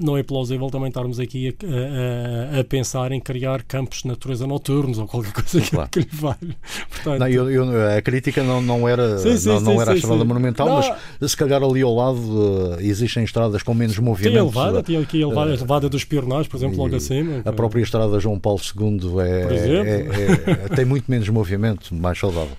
não 0.00 0.16
é 0.16 0.22
plausível 0.22 0.68
também 0.70 0.88
estarmos 0.88 1.20
aqui 1.20 1.48
a, 1.48 2.56
a, 2.56 2.60
a, 2.60 2.64
pensar 2.64 3.12
em 3.12 3.20
criar 3.20 3.62
campos 3.62 4.02
de 4.02 4.08
natureza 4.08 4.46
noturnos 4.46 4.98
ou 4.98 5.06
qualquer 5.06 5.32
coisa 5.32 5.60
claro. 5.60 5.90
que, 5.90 6.00
lhe 6.00 6.08
valha. 6.10 6.56
Portanto, 6.88 7.18
não, 7.18 7.28
eu, 7.28 7.50
eu, 7.50 7.96
a 7.96 8.00
crítica 8.00 8.42
não, 8.42 8.62
não 8.62 8.88
era, 8.88 9.18
sim, 9.18 9.36
sim, 9.36 9.48
não, 9.48 9.60
não 9.60 9.72
sim, 9.74 9.80
era 9.80 9.92
a 9.92 9.96
estrada 9.96 10.24
monumental, 10.24 10.66
não. 10.66 10.76
mas 11.20 11.30
se 11.30 11.36
calhar 11.36 11.62
ali 11.62 11.82
ao 11.82 11.94
lado 11.94 12.18
uh, 12.18 12.80
existem 12.80 13.24
estradas 13.24 13.62
com 13.62 13.74
menos 13.74 13.98
movimento. 13.98 14.32
Tem 14.32 14.40
a 14.40 14.44
levada, 14.44 14.82
tem 14.82 14.96
aqui 14.96 15.22
a 15.22 15.28
levada, 15.28 15.50
uh, 15.50 15.54
a 15.54 15.60
levada 15.60 15.88
dos 15.88 16.04
Pionais, 16.04 16.48
por 16.48 16.56
exemplo, 16.56 16.78
logo 16.78 16.96
acima. 16.96 17.42
A 17.44 17.52
própria 17.52 17.82
estrada 17.82 18.18
João 18.18 18.38
Paulo 18.38 18.60
II 18.60 19.20
é, 19.20 19.26
é, 19.26 20.64
é, 20.64 20.68
tem 20.74 20.84
muito 20.84 21.10
menos 21.10 21.28
movimento, 21.28 21.94
mais 21.94 22.18
saudável. 22.18 22.56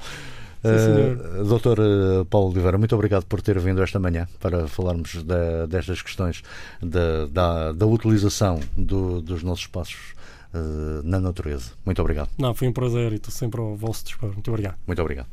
Uh, 0.65 1.43
doutor 1.45 1.79
eh, 1.79 2.25
Paulo 2.29 2.51
Oliveira, 2.51 2.77
muito 2.77 2.95
obrigado 2.95 3.25
por 3.25 3.41
ter 3.41 3.59
vindo 3.59 3.81
esta 3.81 3.99
manhã 3.99 4.27
para 4.39 4.67
falarmos 4.67 5.23
da, 5.23 5.65
destas 5.65 6.01
questões 6.01 6.41
da, 6.81 7.25
da, 7.27 7.71
da 7.71 7.85
utilização 7.85 8.59
do, 8.75 9.21
dos 9.21 9.43
nossos 9.43 9.65
espaços 9.65 10.13
uh, 10.53 11.03
na 11.03 11.19
natureza. 11.19 11.71
Muito 11.85 12.01
obrigado. 12.01 12.29
Não, 12.37 12.53
foi 12.53 12.67
um 12.67 12.73
prazer 12.73 13.11
e 13.11 13.15
estou 13.15 13.31
sempre 13.31 13.61
ao 13.61 13.75
vosso 13.75 14.05
dispor. 14.05 14.31
Muito 14.31 14.49
obrigado. 14.49 14.75
Muito 14.87 15.01
obrigado. 15.01 15.27